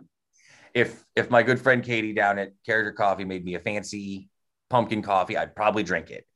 [0.74, 4.28] If if my good friend Katie down at Character Coffee made me a fancy
[4.70, 6.26] pumpkin coffee, I'd probably drink it.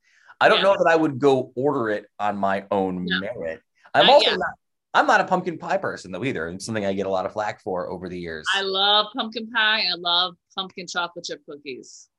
[0.41, 0.63] I don't Yeah.
[0.63, 3.19] know that I would go order it on my own No.
[3.19, 3.61] merit.
[3.93, 4.39] I'm Not also yet.
[4.39, 4.49] not.
[4.95, 6.47] I'm not a pumpkin pie person though either.
[6.49, 8.45] It's something I get a lot of flack for over the years.
[8.53, 12.09] i love pumpkin pie i love pumpkin chocolate chip cookies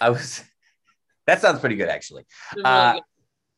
[0.00, 0.44] I was.
[1.26, 2.24] That sounds pretty good actually.
[2.56, 3.02] Really Uh, good.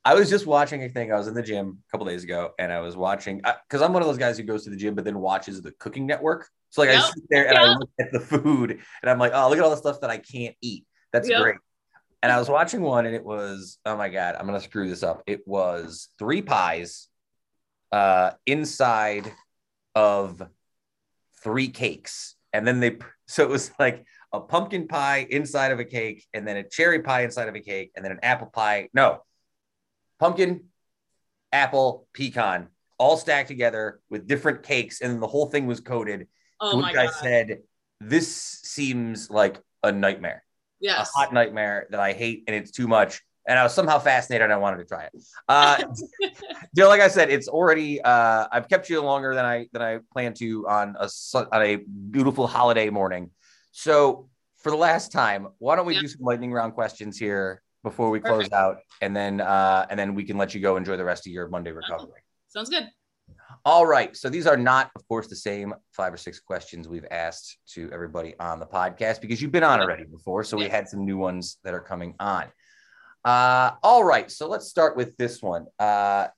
[0.04, 1.12] I was just watching a thing.
[1.12, 3.92] I was in the gym a couple days ago, and I was watching because I'm
[3.92, 6.48] one of those guys who goes to the gym but then watches the Cooking Network.
[6.70, 8.70] So like I sit there and I look at the food,
[9.02, 10.86] and I'm like, oh, look at all the stuff that I can't eat.
[11.12, 11.38] That's Yep.
[11.40, 11.56] great.
[12.22, 15.02] and I was watching one, and it was oh my god, I'm gonna screw this
[15.02, 15.22] up.
[15.26, 17.08] It was three pies,
[17.92, 19.30] uh, inside
[19.94, 20.42] of
[21.42, 25.84] three cakes, and then they so it was like a pumpkin pie inside of a
[25.84, 28.88] cake, and then a cherry pie inside of a cake, and then an apple pie.
[28.94, 29.22] No,
[30.20, 30.64] pumpkin,
[31.50, 32.68] apple, pecan,
[32.98, 36.28] all stacked together with different cakes, and the whole thing was coated.
[36.60, 37.62] Oh which I said,
[38.00, 40.44] "This seems like a nightmare."
[40.80, 41.10] yes.
[41.14, 43.22] a hot nightmare that I hate and it's too much.
[43.46, 45.12] And I was somehow fascinated and I wanted to try it.
[45.48, 45.82] Uh,
[46.76, 49.98] Jill, like I said, it's already, uh, I've kept you longer than I, than I
[50.12, 53.30] planned to on a, on a beautiful holiday morning.
[53.72, 56.02] So for the last time, why don't we Yeah.
[56.02, 60.14] do some lightning round questions here before we close out and then, uh, and then
[60.14, 62.20] we can let you go enjoy the rest of your Monday recovery.
[62.48, 62.88] Sounds good.
[63.64, 64.16] All right.
[64.16, 67.90] So these are not, of course, the same five or six questions we've asked to
[67.92, 70.44] everybody on the podcast because you've been on already before.
[70.44, 72.46] So we had some new ones that are coming on.
[73.24, 74.30] Uh, all right.
[74.30, 75.66] So let's start with this one.
[75.78, 76.28] Uh,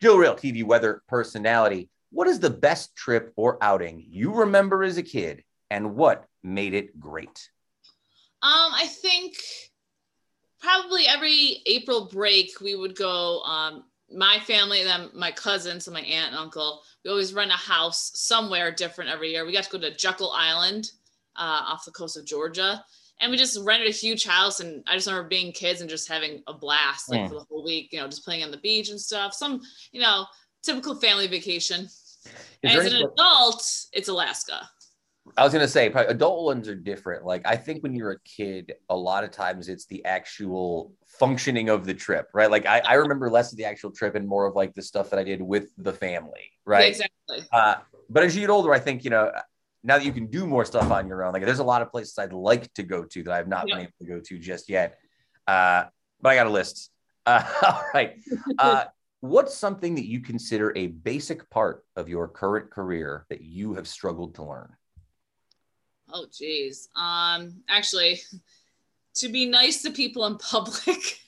[0.00, 1.90] Jill Reale, TV weather personality.
[2.10, 6.74] What is the best trip or outing you remember as a kid and what made
[6.74, 7.50] it great?
[8.40, 9.34] Um, I think
[10.60, 13.40] probably every April break we would go.
[13.42, 16.82] Um, my family and then my cousins and my aunt and uncle.
[17.04, 19.44] We always rent a house somewhere different every year.
[19.44, 20.92] We got to go to Jekyll Island
[21.36, 22.82] uh, off the coast of Georgia,
[23.20, 24.60] and we just rented a huge house.
[24.60, 27.28] And I just remember being kids and just having a blast, like Mm.
[27.28, 27.90] for the whole week.
[27.92, 29.34] You know, just playing on the beach and stuff.
[29.34, 29.60] Some,
[29.92, 30.24] you know,
[30.62, 31.88] typical family vacation.
[32.62, 34.68] Is As an adult, it's Alaska.
[35.38, 37.24] I was gonna say probably adult ones are different.
[37.24, 41.68] Like I think when you're a kid, a lot of times it's the actual functioning
[41.68, 42.50] of the trip, right?
[42.50, 45.10] Like I, I remember less of the actual trip and more of like the stuff
[45.10, 46.88] that I did with the family, Yeah, right?
[46.88, 47.46] exactly.
[47.52, 47.76] Uh,
[48.10, 49.30] but as you get older, I think you know
[49.84, 51.32] now that you can do more stuff on your own.
[51.32, 53.78] Like there's a lot of places I'd like to go to that I've not been
[53.78, 54.98] able to go to just yet.
[55.46, 55.84] Uh,
[56.20, 56.90] but I got a list.
[57.24, 58.16] Uh, all right.
[58.58, 58.84] Uh,
[59.20, 63.86] what's something that you consider a basic part of your current career that you have
[63.86, 64.74] struggled to learn?
[66.12, 66.88] Oh geez.
[66.96, 68.20] Um actually
[69.16, 70.76] to be nice to people in public.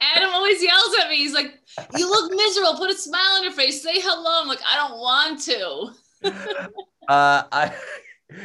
[0.00, 1.16] Adam always yells at me.
[1.16, 1.58] He's like,
[1.96, 2.74] You look miserable.
[2.76, 3.82] Put a smile on your face.
[3.82, 4.40] Say hello.
[4.42, 6.70] I'm like, I don't want to.
[7.08, 7.74] Uh, I,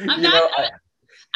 [0.08, 0.70] I'm not know, I-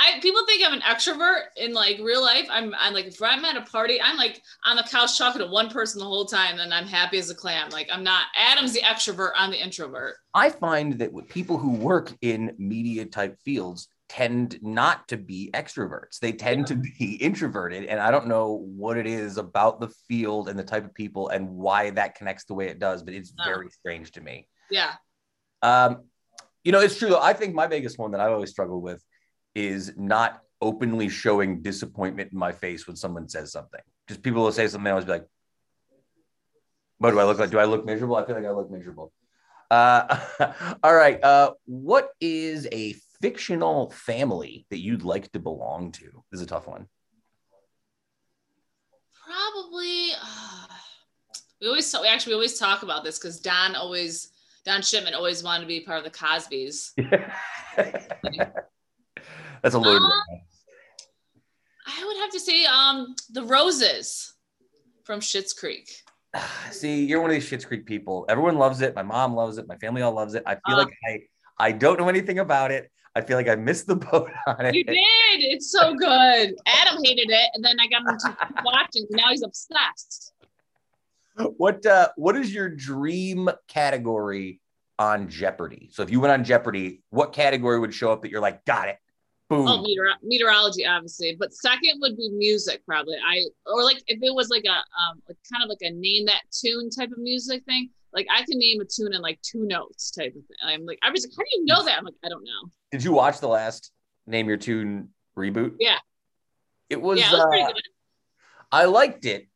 [0.00, 2.46] I people think I'm an extrovert in like real life.
[2.50, 5.48] I'm I'm like if I'm at a party, I'm like on the couch talking to
[5.48, 7.70] one person the whole time and I'm happy as a clam.
[7.70, 10.14] Like I'm not Adam's the extrovert, I'm the introvert.
[10.34, 15.50] I find that with people who work in media type fields tend not to be
[15.52, 16.18] extroverts.
[16.20, 17.84] They tend to be introverted.
[17.86, 21.28] And I don't know what it is about the field and the type of people
[21.28, 23.44] and why that connects the way it does, but it's No.
[23.44, 24.48] very strange to me.
[24.70, 24.92] Yeah.
[25.62, 26.04] Um,
[26.64, 27.08] you know, it's true.
[27.10, 27.20] though.
[27.20, 29.02] I think my biggest one that I've always struggled with
[29.58, 33.80] is not openly showing disappointment in my face when someone says something.
[34.06, 35.26] Just people will say something, I always be like,
[36.98, 37.50] what do I look like?
[37.50, 38.16] Do I look miserable?
[38.16, 39.12] I feel like I look miserable.
[39.70, 40.18] Uh,
[40.82, 41.22] all right.
[41.22, 46.24] Uh, what is a fictional family that you'd like to belong to?
[46.30, 46.86] This is a tough one.
[49.26, 50.10] Probably.
[50.20, 50.66] Uh,
[51.60, 54.30] we always talk, we actually we always talk about this because Don always
[54.64, 56.92] Don Shipman always wanted to be part of the Cosbys.
[59.62, 60.40] That's a loaded Um, one.
[61.86, 64.34] I would have to say um the Roses
[65.04, 65.90] from Schitt's Creek.
[66.70, 68.24] See, you're one of these Schitt's Creek people.
[68.28, 68.94] Everyone loves it.
[68.94, 69.66] My mom loves it.
[69.66, 70.42] My family all loves it.
[70.46, 70.84] I feel Uh.
[70.84, 71.20] like I
[71.60, 72.90] I don't know anything about it.
[73.16, 74.74] I feel like I missed the boat on it.
[74.74, 74.96] You did.
[75.40, 76.54] It's so good.
[76.66, 79.06] Adam hated it, and then I got him to keep watching.
[79.10, 80.32] Now he's obsessed.
[81.56, 84.60] What uh what is your dream category
[84.98, 85.88] on Jeopardy?
[85.92, 88.88] So if you went on Jeopardy, what category would show up that you're like, got
[88.88, 88.98] it?
[89.48, 89.66] Boom.
[89.66, 93.16] Oh, meteor- meteorology, obviously, but second would be music, probably.
[93.16, 96.26] I or like if it was like a um like kind of like a name
[96.26, 97.90] that tune type of music thing.
[98.12, 100.56] Like I can name a tune in like two notes type of thing.
[100.64, 101.98] I'm like, I was like, how do you know that?
[101.98, 102.70] I'm like, I don't know.
[102.90, 103.92] Did you watch the last
[104.26, 105.74] Name Your Tune reboot?
[105.78, 105.98] Yeah.
[106.88, 107.82] It was, yeah, it was pretty uh, good.
[108.72, 109.46] I liked it.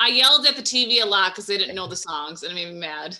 [0.00, 2.54] I yelled at the TV a lot because they didn't know the songs, and it
[2.54, 3.18] made me mad.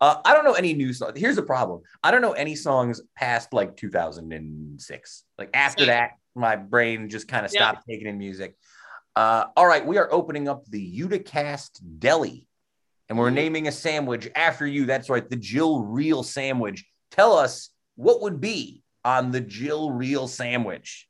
[0.00, 1.18] Uh, I don't know any new songs.
[1.18, 1.82] Here's the problem.
[2.02, 5.24] I don't know any songs past like 2006.
[5.38, 7.70] Like after that, my brain just kind of Yeah.
[7.70, 8.56] stopped taking in music.
[9.16, 12.48] Uh, all right, we are opening up the Uticast Deli,
[13.08, 13.34] and we're Mhm.
[13.34, 14.86] naming a sandwich after you.
[14.86, 16.84] That's right, the Jill Reale sandwich.
[17.12, 21.08] Tell us what would be on the Jill Reale sandwich.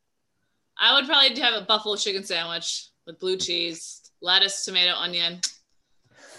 [0.77, 5.41] I would probably have a buffalo chicken sandwich with blue cheese, lettuce, tomato, onion.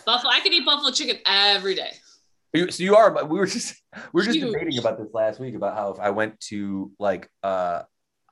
[0.05, 0.31] Buffalo.
[0.31, 1.91] I could eat buffalo chicken every day.
[2.53, 3.75] You- So you are, but we were just
[4.13, 4.51] we were just Huge.
[4.53, 7.83] debating about this last week about how if I went to like uh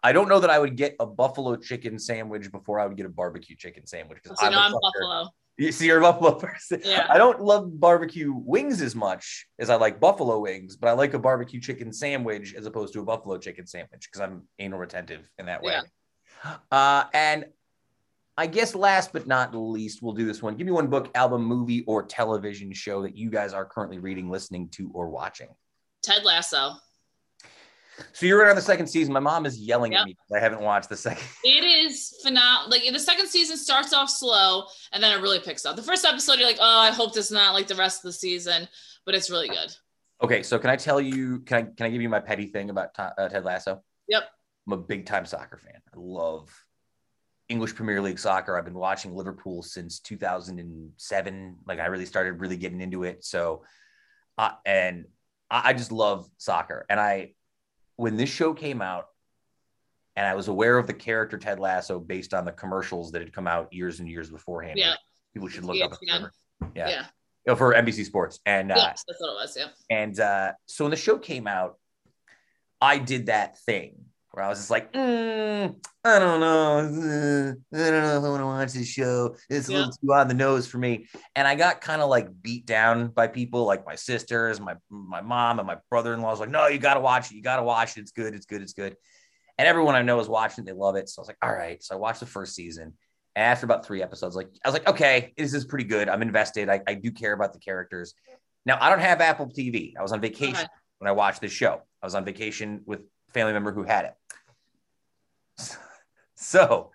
[0.05, 3.05] I don't know that I would get a buffalo chicken sandwich before I would get
[3.05, 4.71] a barbecue chicken sandwich because So I'm, I'm.
[4.73, 5.29] Buffalo.
[5.55, 6.81] You see, you're a buffalo person.
[6.83, 7.05] Yeah.
[7.09, 11.13] I don't love barbecue wings as much as I like buffalo wings, but I like
[11.13, 15.29] a barbecue chicken sandwich as opposed to a buffalo chicken sandwich because I'm anal retentive
[15.37, 15.79] in that way.
[16.71, 17.45] Uh, and
[18.37, 20.55] I guess last but not least, we'll do this one.
[20.55, 24.29] Give me one book, album, movie, or television show that you guys are currently reading,
[24.29, 25.49] listening to, or watching.
[26.01, 26.73] Ted Lasso.
[28.11, 29.13] So you're right on the second season.
[29.13, 30.01] My mom is yelling Yep.
[30.01, 31.23] at me because I haven't watched the second.
[31.43, 32.71] It is phenomenal.
[32.71, 35.75] Like the second season starts off slow and then it really picks up.
[35.75, 38.03] The first episode, you're like, oh, I hope this is not like the rest of
[38.03, 38.67] the season,
[39.05, 39.75] but it's really good.
[40.23, 41.41] Okay, so can I tell you?
[41.41, 43.83] Can I can I give you my petty thing about uh, Ted Lasso?
[44.07, 44.23] Yep.
[44.65, 45.81] I'm a big time soccer fan.
[45.93, 46.49] I love
[47.49, 48.57] English Premier League soccer.
[48.57, 51.57] I've been watching Liverpool since 2007.
[51.65, 53.23] Like I really started really getting into it.
[53.23, 53.63] So,
[54.37, 55.05] uh, and
[55.49, 56.85] I, I just love soccer.
[56.89, 57.33] And I,
[57.95, 59.07] when this show came out,
[60.15, 63.33] and I was aware of the character Ted Lasso based on the commercials that had
[63.33, 64.77] come out years and years beforehand.
[64.77, 64.93] Yeah.
[65.33, 65.91] People should look up.
[65.93, 66.29] ESPN.
[66.75, 66.89] Yeah.
[66.89, 67.05] Yeah.
[67.45, 68.39] You know, for NBC Sports.
[68.45, 69.57] And uh, that's what it was.
[69.57, 69.67] Yeah.
[69.89, 71.77] and uh, so when the show came out,
[72.79, 73.95] I did that thing
[74.33, 76.79] where I was just like, mm, I don't know.
[76.79, 79.35] Uh, I don't know if I want to watch this show.
[79.47, 81.07] It's a little too on the nose for me.
[81.35, 85.21] And I got kind of like beat down by people like my sisters, my my
[85.21, 87.35] mom, and my brother-in-law was like, no, you gotta watch it.
[87.35, 88.01] You gotta watch it.
[88.01, 88.33] It's good.
[88.33, 88.63] It's good.
[88.63, 88.95] It's good.
[89.59, 90.65] And everyone I know is watching it.
[90.65, 91.09] They love it.
[91.09, 91.81] So I was like, all right.
[91.83, 92.93] So I watched the first season.
[93.35, 96.09] And after about three episodes, like I was like, okay, this is pretty good.
[96.09, 96.69] I'm invested.
[96.69, 98.15] I, I do care about the characters.
[98.65, 99.93] Now I don't have Apple TV.
[99.95, 100.67] I was on vacation Okay.
[100.97, 101.81] when I watched this show.
[102.01, 103.01] I was on vacation with
[103.33, 104.13] family member who had it.
[106.35, 106.91] So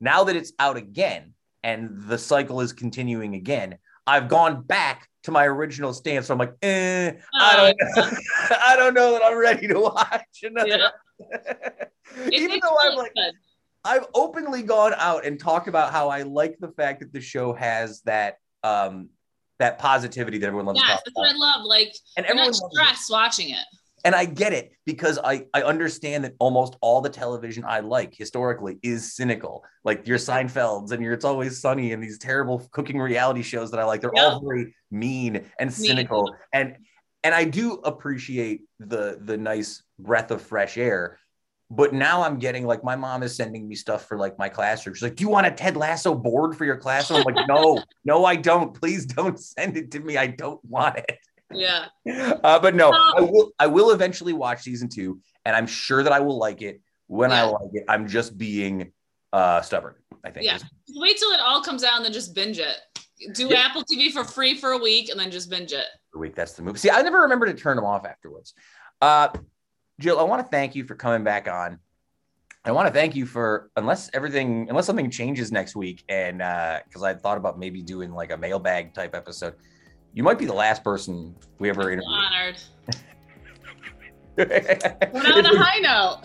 [0.00, 5.30] now that it's out again and the cycle is continuing again, I've gone back to
[5.30, 6.26] my original stance.
[6.26, 8.10] So I'm like, eh, I don't know.
[8.64, 10.68] I don't know that I'm ready to watch another.
[10.68, 12.26] Yeah.
[12.32, 13.32] Even though I'm like, good.
[13.84, 17.52] I've openly gone out and talked about how I like the fact that the show
[17.52, 19.08] has that um
[19.58, 21.64] that positivity that everyone loves Yes, talk that's what I love.
[21.64, 23.64] Like And you're everyone not stressed watching it.
[24.04, 28.14] And I get it because I I understand that almost all the television I like
[28.14, 29.64] historically is cynical.
[29.84, 33.80] Like your Seinfelds and your It's Always Sunny and these terrible cooking reality shows that
[33.80, 34.00] I like.
[34.00, 36.34] They're all very mean and cynical.
[36.52, 36.76] And
[37.22, 41.18] and I do appreciate the the nice breath of fresh air.
[41.70, 44.94] But now I'm getting like my mom is sending me stuff for like my classroom.
[44.94, 47.82] She's like, "Do you want a Ted Lasso board for your classroom?" I'm like, "No,
[48.04, 48.78] no, I don't.
[48.78, 50.16] Please don't send it to me.
[50.16, 51.18] I don't want it."
[51.54, 51.86] Yeah.
[52.44, 53.12] Uh, but no, No.
[53.16, 53.52] I will.
[53.58, 57.30] I will eventually watch season two, and I'm sure that I will like it when
[57.32, 57.84] I like it.
[57.88, 58.92] I'm just being
[59.32, 59.94] uh, stubborn.
[60.24, 60.46] I think.
[60.46, 60.58] Yeah.
[60.94, 62.76] Wait till it all comes out and then just binge it.
[63.34, 63.58] Do Yeah.
[63.60, 65.86] Apple TV for free for a week and then just binge it.
[66.12, 66.34] the week.
[66.34, 66.78] That's the move.
[66.78, 68.54] See, I never remember to turn them off afterwards.
[69.00, 69.28] Uh,
[70.00, 71.78] Jill, I want to thank you for coming back on.
[72.64, 77.02] I want to thank you for unless everything, unless something changes next week, and because
[77.02, 79.54] I thought about maybe doing like a mailbag type episode.
[80.14, 82.08] You might be the last person we ever I'm interviewed.
[82.08, 82.58] honored.
[85.12, 86.20] Went on it's, a high note.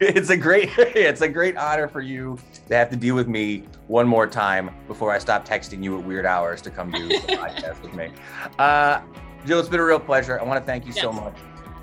[0.00, 2.38] it's a great, it's a great honor for you
[2.68, 6.04] to have to deal with me one more time before I stop texting you at
[6.04, 8.12] weird hours to come do the podcast with me.
[8.58, 9.00] Uh,
[9.44, 10.38] Jill, it's been a real pleasure.
[10.40, 11.36] I want to thank you so much.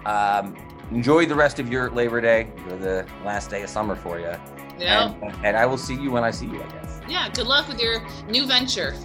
[0.05, 0.55] Um,
[0.91, 2.51] enjoy the rest of your Labor Day.
[2.57, 4.33] Enjoy the last day of summer for you.
[4.77, 5.13] Yeah.
[5.21, 7.01] And, and I will see you when I see you, I guess.
[7.09, 7.27] Yeah.
[7.29, 8.95] Good luck with your new venture.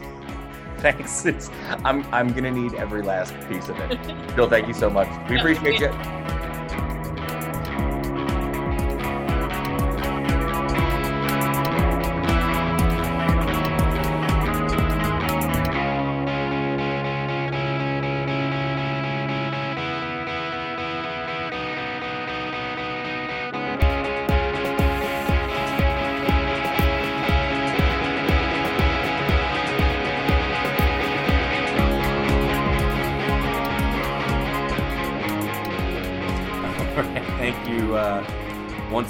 [0.84, 1.24] Thanks.
[1.34, 1.48] It's,
[1.82, 3.98] I'm, I'm going to need every last piece of it.
[4.34, 5.08] Jill, thank you so much.
[5.30, 5.88] We appreciate you.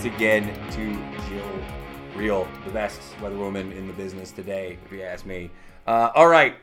[0.04, 1.64] again to Jill
[2.16, 5.50] Reale, the best weather woman in the business today, if you ask me.
[5.86, 6.54] Uh, all right,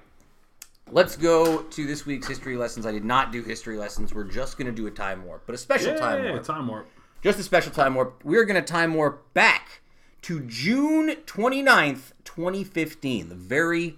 [0.91, 2.85] let's go to this week's history lessons.
[2.85, 4.13] I did not do history lessons.
[4.13, 6.43] We're just going to do a time warp, but a special time Yeah, warp.
[6.43, 6.89] time warp.
[7.21, 8.21] Just a special time warp.
[8.23, 9.81] We're going to time warp back
[10.23, 13.29] to June 29th, 2015.
[13.29, 13.97] The very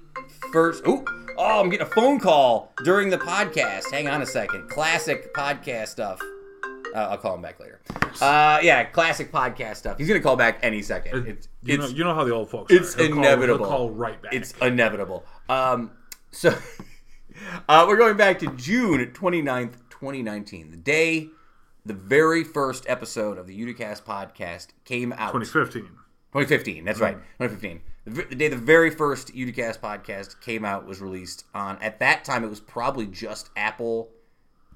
[0.52, 0.84] first.
[0.86, 1.06] Oh,
[1.38, 3.92] oh, I'm getting a phone call during the podcast.
[3.92, 4.70] Hang on a second.
[4.70, 6.20] Classic podcast stuff.
[6.94, 7.80] Uh, I'll call him back later.
[8.22, 9.98] Uh, yeah, classic podcast stuff.
[9.98, 11.28] He's going to call back any second.
[11.28, 12.72] It's, You know, you know how the old folks.
[12.72, 13.00] it's are.
[13.04, 13.66] He'll call- inevitable.
[13.66, 14.34] he'll call right back.
[14.34, 15.26] it's inevitable.
[15.50, 15.92] Um,
[16.32, 16.56] so
[17.70, 21.30] uh, we're going back to June 29th, 2019, the day
[21.86, 25.82] the very first episode of the Uticast podcast came out 2015.
[26.34, 26.86] 2015.
[26.86, 27.82] That's right, 2015.
[28.06, 31.78] The, the day the very first Uticast podcast came out was released on.
[31.82, 34.10] At that time, it was probably just Apple,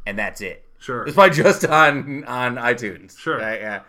[0.06, 0.66] and that's it.
[0.80, 1.06] Sure.
[1.06, 3.18] It's probably just on on iTunes.
[3.18, 3.38] Sure.
[3.38, 3.82] Right, yeah.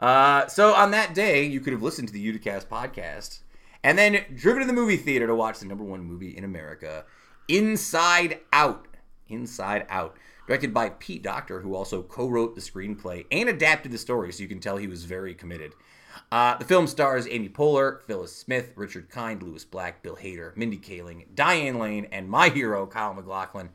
[0.00, 3.40] Uh, so on that day, you could have listened to the Uticast podcast
[3.82, 7.04] and then driven to the movie theater to watch the number one movie in America,
[7.48, 8.88] Inside Out.
[9.28, 10.16] Inside Out.
[10.46, 14.42] Directed by Pete Docter, who also co wrote the screenplay and adapted the story, so
[14.42, 15.72] you can tell he was very committed.
[16.30, 20.78] Uh, the film stars Amy Poehler, Phyllis Smith, Richard Kind, Lewis Black, Bill Hader, Mindy
[20.78, 23.70] Kaling, Diane Lane, and my hero, Kyle MacLachlan.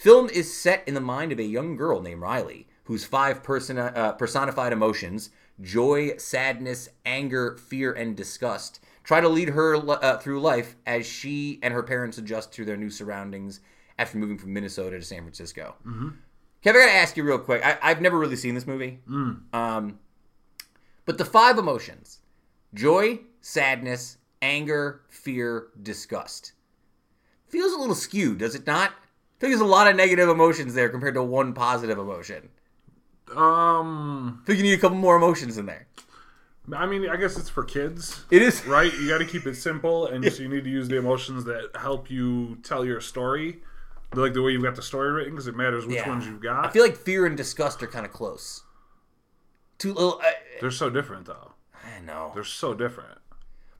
[0.00, 3.92] Film is set in the mind of a young girl named Riley, whose five persona,
[3.94, 5.28] uh, personified emotions
[5.60, 11.58] joy, sadness, anger, fear, and disgust try to lead her uh, through life as she
[11.62, 13.60] and her parents adjust to their new surroundings
[13.98, 15.74] after moving from Minnesota to San Francisco.
[15.86, 16.08] Mm-hmm.
[16.64, 17.62] Kev, I gotta ask you real quick.
[17.62, 19.00] I, I've never really seen this movie.
[19.52, 19.98] Um,
[21.04, 22.20] but the five emotions
[22.72, 26.52] joy, sadness, anger, fear, disgust
[27.48, 28.94] feels a little skewed, does it not?
[29.40, 32.50] I think there's a lot of negative emotions there compared to one positive emotion.
[33.34, 35.86] Um, I think you need a couple more emotions in there.
[36.74, 38.92] I mean, I guess it's for kids, It is right?
[38.92, 41.70] You got to keep it simple, and so you need to use the emotions that
[41.74, 43.62] help you tell your story,
[44.12, 46.08] like the way you've got the story written, because it matters which Yeah.
[46.08, 46.66] ones you've got.
[46.66, 48.62] I feel like fear and disgust are kind of close.
[49.78, 50.20] Too little.
[50.22, 51.52] I, They're so different, though.
[51.96, 53.18] I know, They're so different.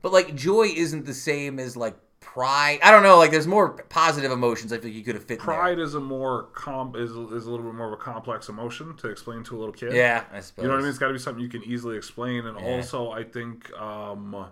[0.01, 2.79] but like joy isn't the same as like pride.
[2.81, 3.17] I don't know.
[3.17, 4.71] Like there's more positive emotions.
[4.71, 5.39] I think you could have fit.
[5.39, 8.95] Pride is a more comp is, is a little bit more of a complex emotion
[8.97, 9.93] to explain to a little kid.
[9.93, 10.63] Yeah, I suppose.
[10.63, 10.89] You know what I mean?
[10.89, 12.65] It's got to be something you can easily explain, and Yeah.
[12.65, 14.45] also I think, um,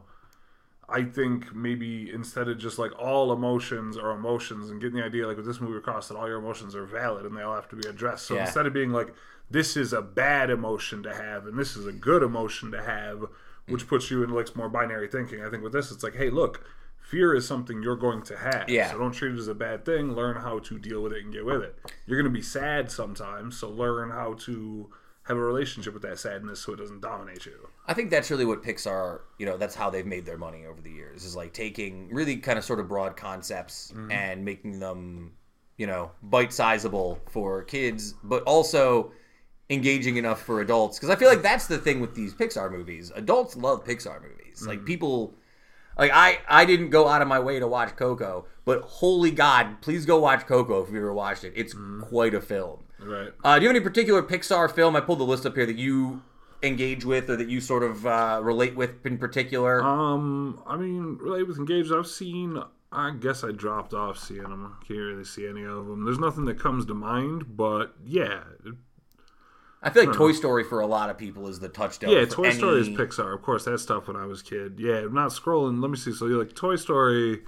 [0.90, 5.26] I think maybe instead of just like all emotions are emotions, and getting the idea
[5.28, 7.70] like with this movie across that all your emotions are valid and they all have
[7.70, 8.26] to be addressed.
[8.26, 8.42] So Yeah.
[8.42, 9.14] instead of being like
[9.52, 13.26] this is a bad emotion to have and this is a good emotion to have,
[13.68, 15.44] which puts you in like more binary thinking.
[15.46, 16.64] I think with this, it's like, hey, look.
[17.10, 18.70] Fear is something you're going to have.
[18.70, 18.92] Yeah.
[18.92, 20.14] So don't treat it as a bad thing.
[20.14, 21.76] Learn how to deal with it and get with it.
[22.06, 24.90] You're going to be sad sometimes, so learn how to
[25.24, 27.68] have a relationship with that sadness so it doesn't dominate you.
[27.88, 30.82] I think that's really what Pixar, you know, that's how they've made their money over
[30.82, 31.24] the years.
[31.24, 34.12] Is like taking really kind of sort of broad concepts Mm-hmm.
[34.12, 35.34] and making them,
[35.78, 39.12] you know, bite sizable for kids, but also
[39.72, 40.98] engaging enough for adults.
[40.98, 43.12] Because I feel like that's the thing with these Pixar movies.
[43.16, 44.60] Adults love Pixar movies.
[44.60, 44.68] Mm-hmm.
[44.68, 45.34] Like people,
[46.00, 49.82] like I, I didn't go out of my way to watch Coco, but holy God,
[49.82, 51.54] please go watch Coco if you've ever watched it.
[51.56, 52.02] It's Mm-hmm.
[52.02, 52.86] quite a film.
[53.00, 53.30] Right.
[53.44, 54.96] Uh, do you have any particular Pixar film?
[54.96, 56.22] I pulled the list up here that you
[56.62, 59.82] engage with or that you sort of uh, relate with in particular.
[59.84, 62.62] Um, I mean, relate with Engaged, I've seen.
[62.92, 64.76] I guess I dropped off seeing them.
[64.88, 66.04] Can't really see any of them.
[66.06, 68.42] There's nothing that comes to mind, but yeah,
[69.82, 72.12] I feel like Toy Story for a lot of people is the touchdown.
[72.12, 72.26] yeah.
[72.26, 73.66] Toy Story is Pixar, of course.
[73.66, 74.80] That stuff when I was a kid.
[74.80, 75.82] Yeah, I'm not scrolling.
[75.82, 76.12] Let me see.
[76.12, 77.42] So you're like Toy Story.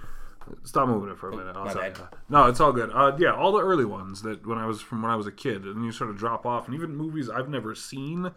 [0.64, 1.54] Stop moving it for a minute.
[1.54, 1.96] Tell bad.
[1.96, 2.08] you.
[2.28, 2.90] No, it's all good.
[2.92, 5.32] Uh, yeah, all the early ones that when I was from when I was a
[5.32, 8.30] kid, and you sort of drop off, and even movies I've never seen.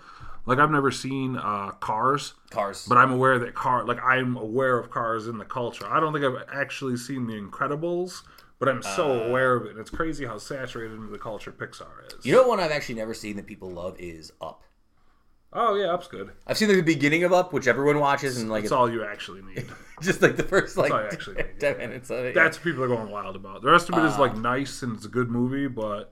[0.45, 2.35] Like I've never seen uh, Cars.
[2.51, 2.85] Cars.
[2.87, 5.87] But I'm aware that car, like I'm aware of cars in the culture.
[5.87, 8.21] I don't think I've actually seen The Incredibles,
[8.59, 9.27] but I'm so Uh.
[9.27, 9.71] aware of it.
[9.71, 12.25] And It's crazy how saturated the culture Pixar is.
[12.25, 14.63] you know, one I've actually never seen that people love is Up.
[15.53, 16.31] oh yeah, Up's good.
[16.47, 19.03] I've seen like, the beginning of Up, which everyone watches, and like it's all you
[19.03, 19.65] actually need.
[20.01, 21.87] just like the first like actually need, ten yeah.
[21.87, 22.35] minutes of it.
[22.35, 23.61] That's what people are going wild about.
[23.61, 24.19] The rest of it is Uh.
[24.21, 26.11] like nice and it's a good movie, but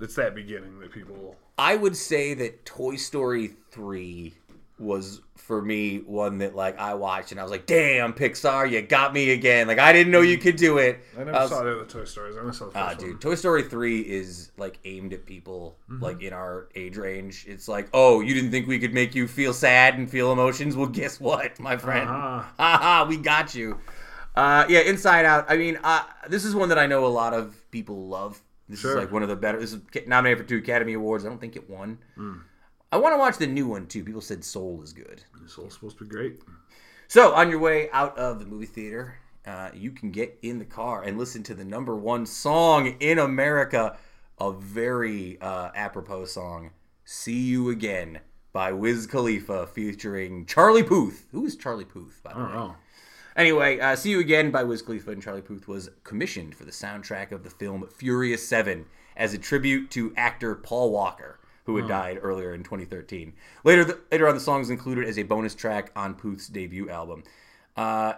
[0.00, 1.36] it's that beginning that people.
[1.58, 4.34] I would say that Toy Story 3
[4.80, 8.80] was for me one that like I watched and I was like, "Damn, Pixar, you
[8.82, 11.00] got me again." Like I didn't know you could do it.
[11.14, 12.36] I never I was- saw the other Toy Stories.
[12.36, 12.96] I only saw the first Ah, one.
[12.96, 16.02] dude, Toy Story 3 is like aimed at people Mm-hmm.
[16.02, 17.44] like in our age range.
[17.48, 20.76] It's like, "Oh, you didn't think we could make you feel sad and feel emotions?
[20.76, 22.08] Well, guess what, my friend?
[22.08, 22.42] Uh-huh.
[22.58, 23.78] Haha, we got you."
[24.36, 25.46] Uh, yeah, Inside Out.
[25.48, 28.40] I mean, uh, this is one that I know a lot of people love.
[28.68, 28.92] This Sure.
[28.92, 29.58] is like one of the better.
[29.58, 31.24] This is nominated for two Academy Awards.
[31.26, 31.98] I don't think it won.
[32.14, 32.34] Hmm.
[32.92, 34.04] I want to watch the new one too.
[34.04, 35.22] People said Soul is good.
[35.58, 36.40] All supposed to be great.
[37.08, 39.16] So, on your way out of the movie theater,
[39.46, 43.18] uh, you can get in the car and listen to the number one song in
[43.18, 43.96] America,
[44.38, 46.70] a very uh, apropos song,
[47.04, 48.20] "See You Again"
[48.52, 51.26] by Wiz Khalifa, featuring Charlie Puth.
[51.32, 52.20] Who is Charlie Puth?
[52.22, 52.54] By the I don't way.
[52.56, 52.76] know.
[53.36, 56.70] Anyway, uh, See You Again by Wiz Khalifa and Charlie Puth was commissioned for the
[56.72, 58.86] soundtrack of the film Furious 7
[59.16, 63.32] as a tribute to actor Paul Walker, who had died earlier in 2013.
[63.64, 66.88] Later, the, later on, the song is included as a bonus track on Puth's debut
[66.88, 67.22] album.
[67.76, 68.14] Uh,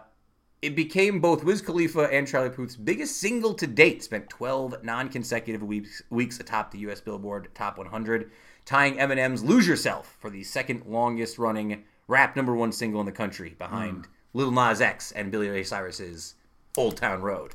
[0.62, 5.08] it became both Wiz Khalifa and Charlie Puth's biggest single to date, spent 12 non
[5.08, 8.30] consecutive weeks, weeks atop the US Billboard Top 100.
[8.64, 13.12] tying Eminem's "Lose Yourself" for the second longest running rap number one single in the
[13.12, 16.34] country, behind Lil Nas X and Billy Ray Cyrus's
[16.76, 17.54] "Old Town Road."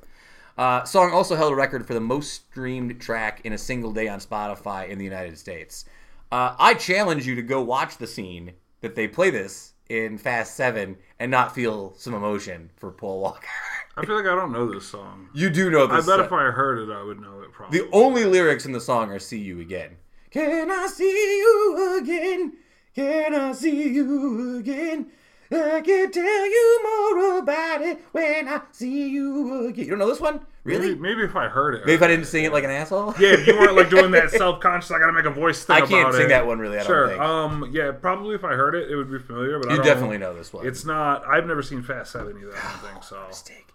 [0.57, 4.07] Uh, song also held a record for the most streamed track in a single day
[4.07, 5.85] on Spotify in the United States.
[6.31, 10.55] Uh, I challenge you to go watch the scene that they play this in Fast
[10.55, 13.47] Seven and not feel some emotion for Paul Walker.
[13.95, 15.29] I feel like I don't know this song.
[15.33, 16.07] you do know this.
[16.07, 16.25] I bet song.
[16.25, 17.79] if I heard it, I would know it probably.
[17.79, 19.97] The only lyrics in the song are "See you again."
[20.29, 22.53] Can I see you again?
[22.93, 25.11] Can I see you again?
[25.51, 29.85] I can tell you more about it when I see you again.
[29.85, 30.41] You don't know this one?
[30.63, 30.89] Really?
[30.89, 31.81] maybe, maybe if I heard it.
[31.85, 33.13] Maybe if I didn't sing it like an asshole.
[33.17, 35.81] Yeah, if you weren't like doing that self-conscious, I gotta make a voice thing I
[35.85, 36.29] can't sing it.
[36.29, 36.77] that one really.
[36.77, 37.07] I Sure.
[37.07, 37.21] don't think.
[37.21, 37.69] Um.
[37.73, 37.91] Yeah.
[37.93, 39.59] Probably if I heard it, it would be familiar.
[39.59, 40.67] But I you definitely know this one.
[40.67, 41.25] It's not.
[41.25, 42.53] I've never seen Fast Seven either.
[42.57, 43.23] I don't think so.
[43.29, 43.69] mistake.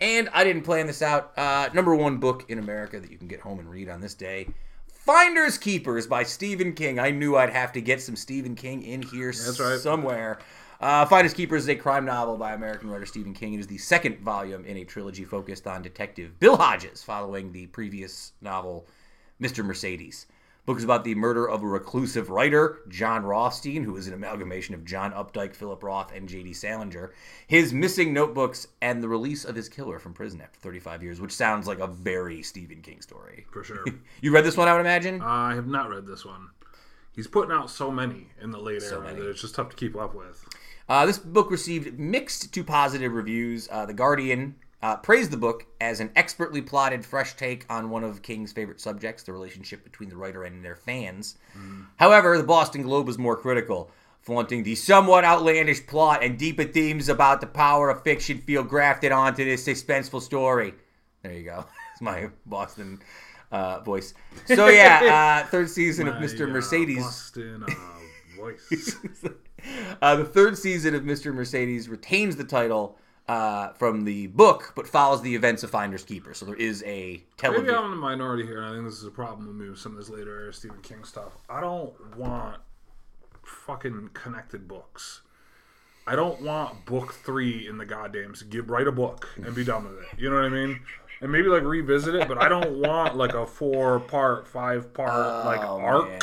[0.00, 1.36] And I didn't plan this out.
[1.36, 4.14] Uh, number one book in America that you can get home and read on this
[4.14, 4.48] day.
[5.04, 6.98] Finders Keepers by Stephen King.
[6.98, 9.78] I knew I'd have to get some Stephen King in here That's right.
[9.78, 10.38] somewhere.
[10.80, 13.54] Uh, Finders Keepers is a crime novel by American writer Stephen King.
[13.54, 17.66] It is the second volume in a trilogy focused on Detective Bill Hodges, following the
[17.66, 18.86] previous novel,
[19.42, 19.64] Mr.
[19.64, 20.26] Mercedes.
[20.66, 24.72] book is about the murder of a reclusive writer, John Rothstein, who is an amalgamation
[24.72, 26.52] of John Updike, Philip Roth, and J.D.
[26.52, 27.12] Salinger,
[27.48, 31.32] his missing notebooks, and the release of his killer from prison after 35 years, which
[31.32, 33.46] sounds like a very Stephen King story.
[33.50, 33.84] For sure.
[34.20, 35.22] You read this one, I would imagine?
[35.22, 36.50] I have not read this one.
[37.16, 39.18] He's putting out so many in the late era many.
[39.18, 40.44] that it's just tough to keep up with.
[40.88, 43.68] Uh, this book received mixed to positive reviews.
[43.70, 48.04] Uh, the Guardian uh, praised the book as an expertly plotted, fresh take on one
[48.04, 51.36] of King's favorite subjects, the relationship between the writer and their fans.
[51.96, 53.90] However, the Boston Globe was more critical,
[54.22, 59.12] flaunting the somewhat outlandish plot and deeper themes about the power of fiction feel grafted
[59.12, 60.74] onto this suspenseful story.
[61.22, 61.64] There you go.
[61.92, 63.00] It's my Boston
[63.50, 64.14] uh, voice.
[64.46, 66.44] So, yeah, uh, third season of My, Mr.
[66.44, 67.02] uh, Mercedes.
[67.02, 68.96] Boston uh, voice.
[70.00, 71.34] Uh, the third season of Mr.
[71.34, 72.96] Mercedes retains the title
[73.26, 76.38] uh, from the book, but follows the events of Finders Keepers.
[76.38, 77.74] So there is a Maybe television.
[77.74, 79.78] I'm in the minority here, and I think this is a problem with me with
[79.80, 81.32] some of this later era Stephen King stuff.
[81.50, 82.60] I don't want
[83.42, 85.22] fucking connected books.
[86.06, 88.34] I don't want book three in the goddamn.
[88.34, 90.06] So give write a book and be done with it.
[90.18, 90.80] You know what I mean?
[91.20, 95.10] And maybe like revisit it, but I don't want like a four part, five part
[95.44, 96.08] like Oh, arc.
[96.08, 96.20] man.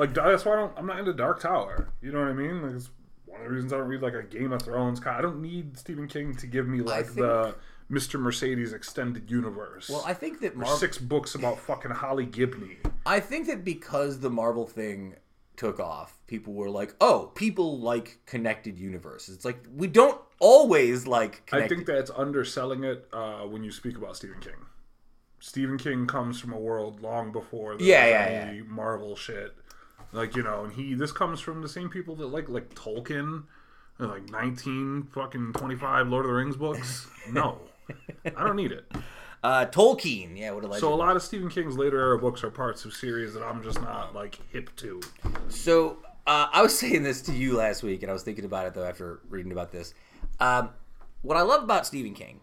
[0.00, 0.72] Like that's why I don't.
[0.78, 1.88] I'm not into Dark Tower.
[2.00, 2.62] You know what I mean?
[2.62, 2.88] Like, it's
[3.26, 5.04] one of the reasons I don't read like a Game of Thrones.
[5.06, 7.54] I don't need Stephen King to give me like think- the
[7.90, 8.18] Mr.
[8.18, 9.90] Mercedes extended universe.
[9.90, 10.76] Well, I think that Marvel.
[10.76, 12.78] six books about fucking Holly Gibney.
[13.04, 15.16] I think that because the Marvel thing
[15.56, 21.06] took off, people were like, "Oh, people like connected universes." It's like we don't always
[21.06, 21.42] like.
[21.48, 21.74] I Connected.
[21.74, 24.54] think that's underselling it uh, when you speak about Stephen King.
[25.40, 29.54] Stephen King comes from a world long before there Yeah, was yeah, Marvel shit.
[30.12, 33.44] Like you know, and he this comes from the same people that like like Tolkien,
[33.98, 37.06] like nineteen fucking twenty five Lord of the Rings books.
[37.30, 37.58] No,
[38.24, 38.90] I don't need it.
[39.44, 40.36] uh, Tolkien.
[40.36, 40.80] Yeah, what a legend.
[40.80, 43.62] So a lot of Stephen King's later era books are parts of series that I'm
[43.62, 45.00] just not like hip to.
[45.48, 48.66] So uh, I was saying this to you last week, and I was thinking about
[48.66, 49.94] it though after reading about this.
[50.40, 50.70] Um,
[51.22, 52.40] what I love about Stephen King,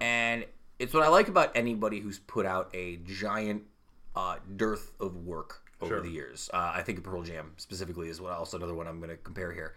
[0.00, 0.44] and
[0.78, 3.62] it's what I like about anybody who's put out a giant
[4.14, 6.00] uh, dearth of work over Sure.
[6.00, 6.50] the years.
[6.52, 9.52] Uh, I think Pearl Jam specifically is what also another one I'm going to compare
[9.52, 9.74] here.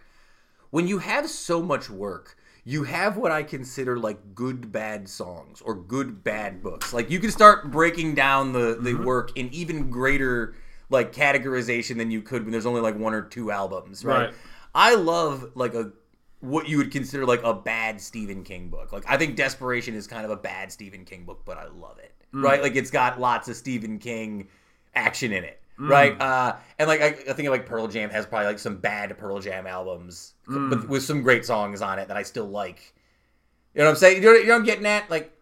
[0.70, 5.60] When you have so much work, you have what I consider like good bad songs
[5.60, 6.92] or good bad books.
[6.92, 10.54] Like you can start breaking down the the work in even greater
[10.90, 14.26] like categorization than you could when there's only like one or two albums, right?
[14.26, 14.34] Right.
[14.74, 15.92] I love like a
[16.40, 18.92] what you would consider like a bad Stephen King book.
[18.92, 21.98] Like I think Desperation is kind of a bad Stephen King book, but I love
[21.98, 22.12] it.
[22.32, 22.60] Right?
[22.62, 24.48] Like it's got lots of Stephen King
[24.94, 25.60] action in it.
[25.76, 29.16] Right, uh, and like I, I think like Pearl Jam has probably like some bad
[29.18, 32.94] Pearl Jam albums, but with some great songs on it that I still like.
[33.74, 34.22] You know what I'm saying?
[34.22, 35.10] You know, you know what I'm getting at?
[35.10, 35.36] Like,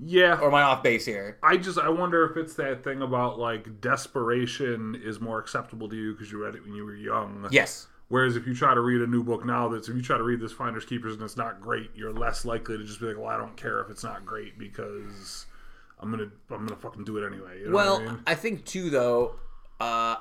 [0.00, 1.38] Yeah, or am I off base here?
[1.42, 5.96] I just I wonder if it's that thing about like desperation is more acceptable to
[5.96, 7.48] you because you read it when you were young.
[7.50, 7.88] Yes.
[8.08, 10.22] Whereas if you try to read a new book now, that's if you try to
[10.22, 13.16] read this Finders Keepers and it's not great, you're less likely to just be like,
[13.18, 15.46] well, I don't care if it's not great because
[15.98, 17.60] I'm gonna I'm gonna fucking do it anyway.
[17.60, 18.20] You know Well, I mean?
[18.28, 19.34] I think too though,
[19.80, 20.16] uh,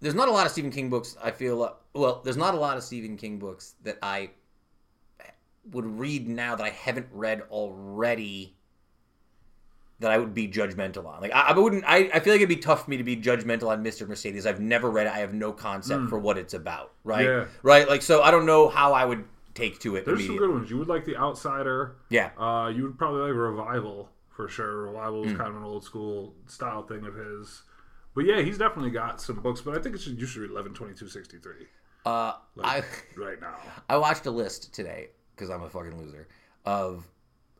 [0.00, 1.16] there's not a lot of Stephen King books.
[1.22, 4.30] I feel uh, well, there's not a lot of Stephen King books that I
[5.70, 8.54] would read now that I haven't read already.
[10.00, 11.22] That I would be judgmental on.
[11.22, 11.84] Like I, I wouldn't.
[11.86, 14.06] I, I feel like it'd be tough for me to be judgmental on Mr.
[14.06, 14.44] Mercedes.
[14.44, 15.12] I've never read it.
[15.12, 16.92] I have no concept for what it's about.
[17.02, 17.24] Right.
[17.24, 17.46] Yeah.
[17.62, 17.88] Right.
[17.88, 20.04] Like so, I don't know how I would take to it.
[20.04, 20.70] There's some good ones.
[20.70, 21.96] You would like The Outsider.
[22.10, 22.30] Yeah.
[22.38, 24.82] Uh, you would probably like Revival for sure.
[24.82, 27.62] Revival is kind of an old school style thing of his.
[28.16, 29.60] But yeah, he's definitely got some books.
[29.60, 31.66] But I think it should you should read eleven twenty two sixty three
[32.04, 32.32] Uh,
[32.64, 32.82] I
[33.16, 33.54] right now.
[33.88, 36.26] I watched a list today because I'm a fucking loser
[36.64, 37.06] of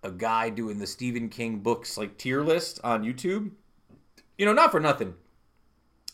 [0.03, 3.51] a guy doing the Stephen King books like tier list on YouTube.
[4.39, 5.15] You know, not for nothing.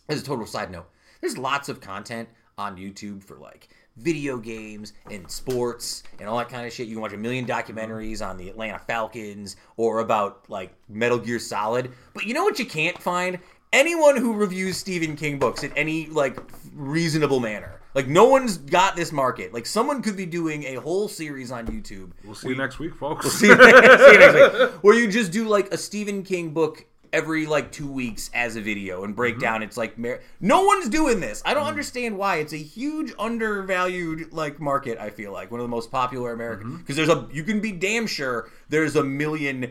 [0.09, 0.91] As a total side note,
[1.21, 2.29] there's lots of content
[2.59, 6.89] on YouTube for like video games and sports and all that kind of shit.
[6.89, 11.39] You can watch a million documentaries on the Atlanta Falcons or about like Metal Gear
[11.39, 11.93] Solid.
[12.13, 13.39] But you know what you can't find?
[13.73, 16.39] Anyone who reviews Stephen King books in any like
[16.75, 17.81] reasonable manner.
[17.95, 19.53] Like no one's got this market.
[19.53, 22.11] Like someone could be doing a whole series on YouTube.
[22.25, 23.31] We'll see you next week, folks.
[23.33, 24.71] See you see you next week.
[24.83, 28.61] Where you just do like a Stephen King book every like two weeks as a
[28.61, 29.43] video and break mm-hmm.
[29.43, 31.69] down it's like mar- no one's doing this i don't mm-hmm.
[31.69, 35.91] understand why it's a huge undervalued like market i feel like one of the most
[35.91, 36.77] popular american mm-hmm.
[36.79, 39.71] because there's a you can be damn sure there's a million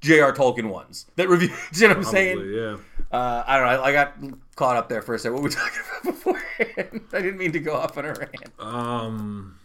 [0.00, 2.76] j.r tolkien ones that review you know what i'm saying yeah.
[3.12, 4.14] uh, i don't know I, I got
[4.54, 7.52] caught up there for a second what were we talking about beforehand i didn't mean
[7.52, 9.58] to go off on a rant Um,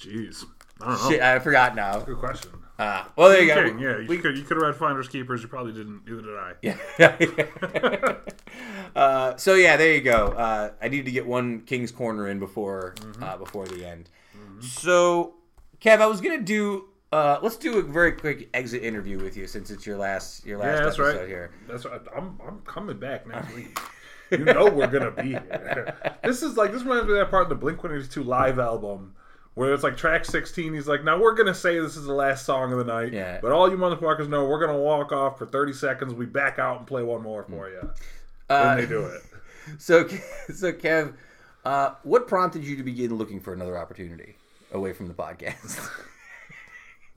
[0.00, 0.44] jeez,
[0.80, 1.10] I don't know.
[1.10, 2.50] shit i forgot now Good question.
[2.78, 5.42] uh, well there you go yeah, you could you could have read Finders Keepers.
[5.42, 6.06] You probably didn't.
[6.06, 6.52] Neither did I.
[6.62, 6.76] Yeah.
[8.96, 10.28] uh, so yeah, there you go.
[10.28, 13.22] Uh, I need to get one King's Corner in before Mm-hmm.
[13.22, 14.08] uh, before the end.
[14.60, 15.34] So,
[15.80, 16.84] Kev, I was gonna do.
[17.10, 20.58] Uh, let's do a very quick exit interview with you since it's your last your
[20.58, 21.28] last Yeah, that's episode right.
[21.28, 21.50] here.
[21.66, 22.00] That's right.
[22.14, 23.78] I'm I'm coming back next week.
[24.30, 25.96] You know we're gonna be here.
[26.22, 28.22] This is like this reminds me of that part of the Blink One Eighty Two
[28.24, 29.14] live album
[29.54, 30.74] where it's like track sixteen.
[30.74, 33.14] He's like, now we're gonna say this is the last song of the night.
[33.14, 33.38] Yeah.
[33.40, 36.12] But all you motherfuckers know we're gonna walk off for thirty seconds.
[36.12, 37.90] We back out and play one more for you.
[38.50, 39.22] Uh, and they do it.
[39.78, 41.12] So, so Kev,
[41.64, 44.36] uh, what prompted you to begin looking for another opportunity
[44.72, 45.78] away from the podcast?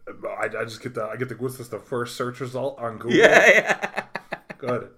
[0.07, 2.97] I, I just get the I get the what's this the first search result on
[2.97, 3.17] Google.
[3.17, 4.03] yeah, yeah.
[4.57, 4.89] Good.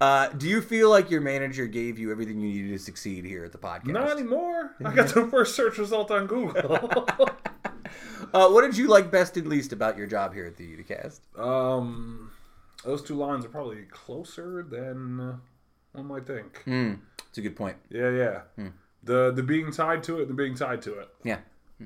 [0.00, 3.44] Uh, do you feel like your manager gave you everything you needed to succeed here
[3.44, 3.86] at the podcast?
[3.86, 4.74] Not anymore.
[4.84, 7.08] I got the first search result on Google.
[8.32, 11.20] Uh, what did you like best and least about your job here at the Uticast?
[11.38, 12.32] um,
[12.84, 15.38] those two lines are probably closer than
[15.92, 16.60] one might think.
[16.64, 16.94] Hmm,
[17.28, 17.76] it's a good point.
[17.90, 18.40] Yeah, yeah.
[18.56, 18.68] Hmm.
[19.04, 21.08] The the being tied to it, the being tied to it.
[21.22, 21.38] Yeah.
[21.78, 21.84] Hmm.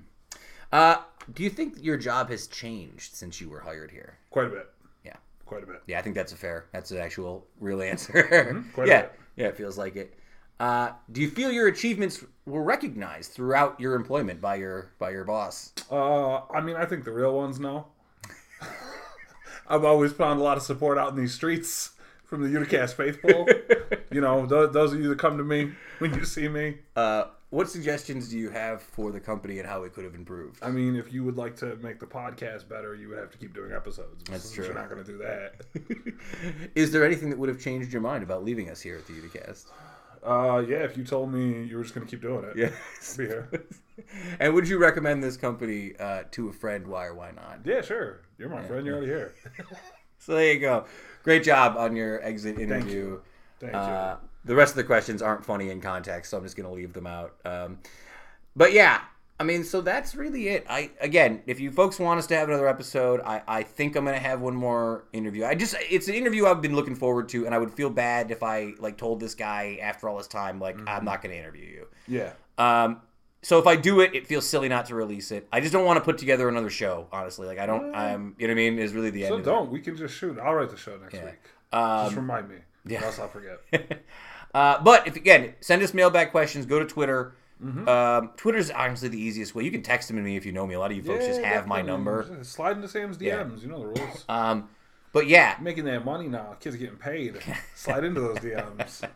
[0.72, 0.96] Uh,
[1.34, 4.18] do you think your job has changed since you were hired here?
[4.30, 4.70] Quite a bit.
[5.04, 5.16] Yeah.
[5.46, 5.82] Quite a bit.
[5.86, 6.66] Yeah, I think that's a fair.
[6.72, 8.64] That's an actual real answer.
[8.74, 9.02] quite a yeah.
[9.02, 9.12] bit.
[9.36, 10.14] Yeah, it feels like it.
[10.60, 15.24] Uh, do you feel your achievements were recognized throughout your employment by your by your
[15.24, 15.72] boss?
[15.90, 17.86] Uh, I mean, I think the real ones know.
[19.68, 21.92] I've always found a lot of support out in these streets
[22.24, 23.46] from the Uticast faithful.
[24.10, 26.78] you know, those, those of you that come to me when you see me.
[26.96, 30.58] Uh, what suggestions do you have for the company and how it could have improved?
[30.62, 33.38] I mean, if you would like to make the podcast better, you would have to
[33.38, 34.22] keep doing episodes.
[34.30, 34.66] That's true.
[34.66, 36.72] You're not going to do that.
[36.74, 39.14] Is there anything that would have changed your mind about leaving us here at the
[39.14, 39.66] Uticast?
[40.22, 43.16] Uh, yeah, if you told me you were just going to keep doing it, Yes.
[43.16, 43.48] Be here.
[44.40, 46.86] and would you recommend this company uh, to a friend?
[46.86, 47.60] Why or why not?
[47.64, 48.22] Yeah, sure.
[48.36, 48.84] You're my friend.
[48.84, 49.34] You're already here.
[50.20, 50.84] So there you go.
[51.22, 53.20] Great job on your exit interview.
[53.60, 56.68] Thank Uh, the rest of the questions aren't funny in context, so I'm just going
[56.68, 57.34] to leave them out.
[57.44, 57.78] Um,
[58.56, 59.00] but yeah,
[59.40, 60.66] I mean, so that's really it.
[60.68, 64.04] I again, if you folks want us to have another episode, I, I think I'm
[64.04, 65.44] going to have one more interview.
[65.44, 68.30] I just it's an interview I've been looking forward to, and I would feel bad
[68.30, 71.38] if I like told this guy after all this time like I'm not going to
[71.38, 71.86] interview you.
[72.08, 72.18] you.
[72.20, 72.32] Yeah.
[72.84, 73.02] Um,
[73.42, 75.46] so if I do it, it feels silly not to release it.
[75.52, 77.46] I just don't want to put together another show, honestly.
[77.46, 78.78] Like I don't, I'm, you know what I mean?
[78.80, 79.28] Is really the end.
[79.28, 79.70] So don't.
[79.70, 80.36] We can just shoot.
[80.40, 81.24] I'll write the show next Yeah.
[81.26, 81.38] week.
[81.72, 82.56] Um, Just remind me.
[82.88, 83.04] Yeah.
[83.04, 83.60] Else I'll forget.
[84.54, 86.64] Uh, but if again, send us mailbag questions.
[86.64, 87.34] Go to Twitter.
[87.62, 87.88] Mm-hmm.
[87.88, 89.64] Um, Twitter's honestly the easiest way.
[89.64, 90.74] You can text them to me if you know me.
[90.74, 92.38] A lot of you folks just have my number.
[92.42, 93.22] Slide into Sam's DMs.
[93.22, 93.46] Yeah.
[93.60, 94.24] You know the rules.
[94.28, 94.70] Um,
[95.12, 96.56] but yeah, Making that money now.
[96.60, 97.36] Kids are getting paid.
[97.74, 99.08] Slide into those DMs.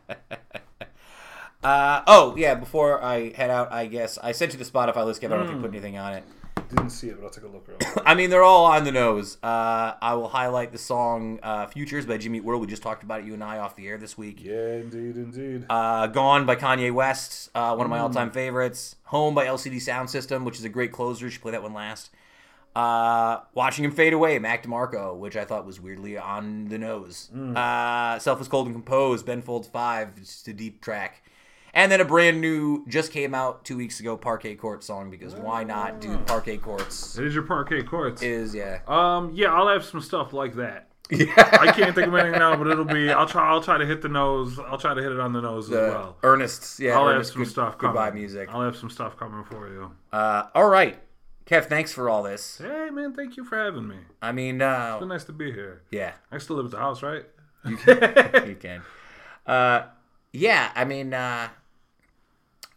[1.63, 2.55] uh, oh yeah.
[2.55, 5.23] Before I head out, I guess I sent you the Spotify list.
[5.23, 6.25] I don't know if you put anything on it.
[6.75, 8.03] Didn't see it, but I'll take a look real quick.
[8.07, 9.37] I mean, they're all on the nose.
[9.43, 12.61] Uh, I will highlight the song uh, "Futures" by Jimmy Eat World.
[12.63, 14.43] We just talked about it, you and I, off the air this week.
[14.43, 15.67] Yeah, indeed, indeed.
[15.69, 18.05] Uh, Gone by Kanye West, uh, one of my Hmm.
[18.05, 18.97] all-time favorites.
[19.05, 21.27] Home by LCD Soundsystem, which is a great closer.
[21.27, 22.11] You should play that one last.
[22.75, 27.29] Uh, Watching Him Fade Away, Mac DeMarco, which I thought was weirdly on the nose.
[27.33, 27.55] Hmm.
[27.55, 31.23] Uh, Selfless Cold and Composed, Ben Folds 5, it's just a deep track.
[31.75, 35.35] And then a brand new, just came out two weeks ago, Parquet Court song, because
[35.35, 37.17] why not do Parquet Courts?
[37.19, 38.21] it is your parquet courts.
[38.23, 38.81] Is, yeah.
[38.87, 40.89] Um, yeah, I'll have some stuff like that.
[41.11, 41.27] yeah.
[41.61, 43.11] I can't think of anything now, but it'll be.
[43.11, 43.49] I'll try.
[43.49, 44.59] I'll try to hit the nose.
[44.59, 46.17] I'll try to hit it on the nose The as well.
[46.23, 46.99] Ernest's, yeah.
[46.99, 47.95] I'll have some good- stuff coming.
[47.97, 48.49] Goodbye music.
[48.53, 49.93] I'll have some stuff coming for you.
[50.13, 50.99] Uh, all right.
[51.47, 52.59] Kev, thanks for all this.
[52.59, 53.97] Hey, man, thank you for having me.
[54.23, 55.83] I mean, It's been uh, nice to be here.
[55.91, 56.13] yeah.
[56.31, 57.25] I still live at the house, right?
[57.67, 57.97] You can.
[58.49, 58.83] you can.
[59.47, 59.87] uh,
[60.33, 61.49] yeah, I mean, uh,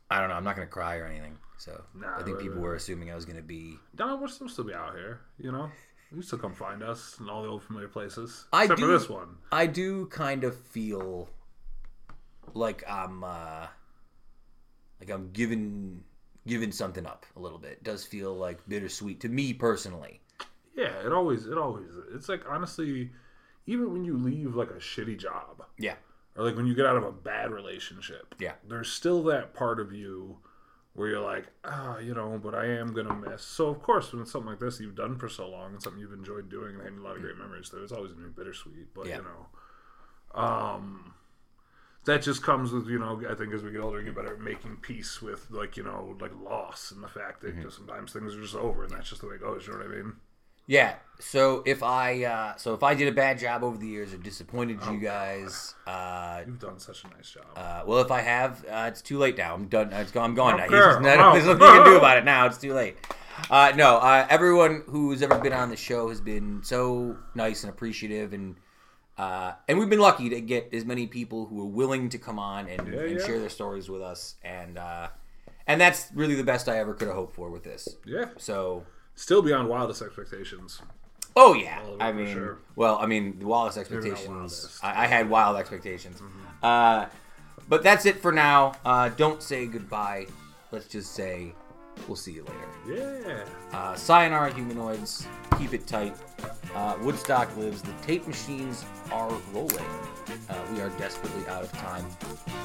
[0.10, 0.36] I don't know.
[0.36, 1.38] I'm not gonna cry or anything.
[1.58, 3.78] So Nah, I think people were assuming I was gonna be.
[3.98, 5.22] No, we're supposed to be out here.
[5.40, 5.70] You know,
[6.16, 8.46] you still come find us in all the old familiar places.
[8.54, 9.38] I except do- for this one.
[9.52, 11.30] I do kind of feel
[12.54, 13.68] like I'm uh,
[15.00, 16.04] like I'm giving
[16.48, 17.72] giving something up a little bit.
[17.72, 20.22] It does feel like bittersweet to me personally.
[20.76, 21.90] Yeah, it always, it always.
[22.14, 23.10] It's like honestly,
[23.66, 25.96] even when you leave like a shitty job, Yeah.
[26.36, 28.54] Or like when you get out of a bad relationship, Yeah.
[28.68, 30.38] there's still that part of you
[30.94, 33.42] where you're like, ah, you know, but I am gonna miss.
[33.44, 36.00] So of course, when it's something like this you've done for so long and something
[36.02, 38.94] you've enjoyed doing and had a lot of great memories it's always gonna be bittersweet.
[38.94, 39.18] But Yeah.
[39.18, 41.14] you know, um,
[42.06, 44.34] that just comes with you know, I think as we get older, we get better
[44.36, 48.14] at making peace with like you know, like loss and the fact that just sometimes
[48.14, 49.66] things are just over and that's just the way it goes.
[49.68, 50.14] You know what I mean?
[50.68, 50.96] Yeah.
[51.20, 54.18] So if I uh, so if I did a bad job over the years or
[54.18, 57.46] disappointed Oh, you guys, uh, You've done such a nice job.
[57.56, 59.54] uh, well, if I have, uh, it's too late now.
[59.54, 59.94] I'm done.
[59.94, 60.32] It's gone.
[60.32, 60.66] I'm gone now.
[60.66, 61.32] No.
[61.34, 62.46] There's nothing you can do about it now.
[62.48, 62.98] It's too late.
[63.50, 67.70] Uh, no, uh, everyone who's ever been on the show has been so nice and
[67.72, 68.56] appreciative, and
[69.18, 72.40] uh, and we've been lucky to get as many people who are willing to come
[72.40, 73.26] on and, Yeah, and yeah.
[73.26, 75.08] share their stories with us, and uh,
[75.68, 77.88] and that's really the best I ever could have hoped for with this.
[78.06, 78.86] yeah, So
[79.16, 80.82] still beyond wildest expectations.
[81.36, 82.60] Oh yeah, All of it I mean, sure.
[82.76, 84.80] well, I mean, the wildest expectations.
[84.82, 86.22] I, I had wild expectations,
[86.64, 87.08] uh,
[87.68, 88.76] but that's it for now.
[88.86, 90.28] Uh, don't say goodbye.
[90.72, 91.54] Let's just say
[92.08, 92.70] We'll see you later.
[93.34, 93.44] Yeah.
[93.78, 95.28] Uh, sayonara, humanoids.
[95.58, 96.16] Keep it tight.
[96.76, 97.82] Uh, Woodstock lives.
[97.82, 99.86] The tape machines are rolling.
[100.50, 102.06] Uh, we are desperately out of time.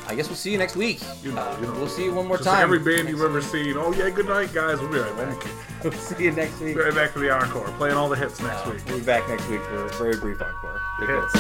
[0.08, 1.00] I guess we'll see you next week.
[1.22, 2.54] You know, uh, you know, we'll see you one more time.
[2.54, 3.76] Like every band you've ever seen.
[3.76, 4.80] Oh yeah, good night, guys.
[4.80, 5.46] We'll be right back.
[5.84, 6.76] we'll see you next week.
[6.76, 7.68] Right back for the encore.
[7.78, 8.82] Playing all the hits uh, next week.
[8.86, 10.80] We'll be back next week for a very brief encore.
[10.98, 11.32] Take hits.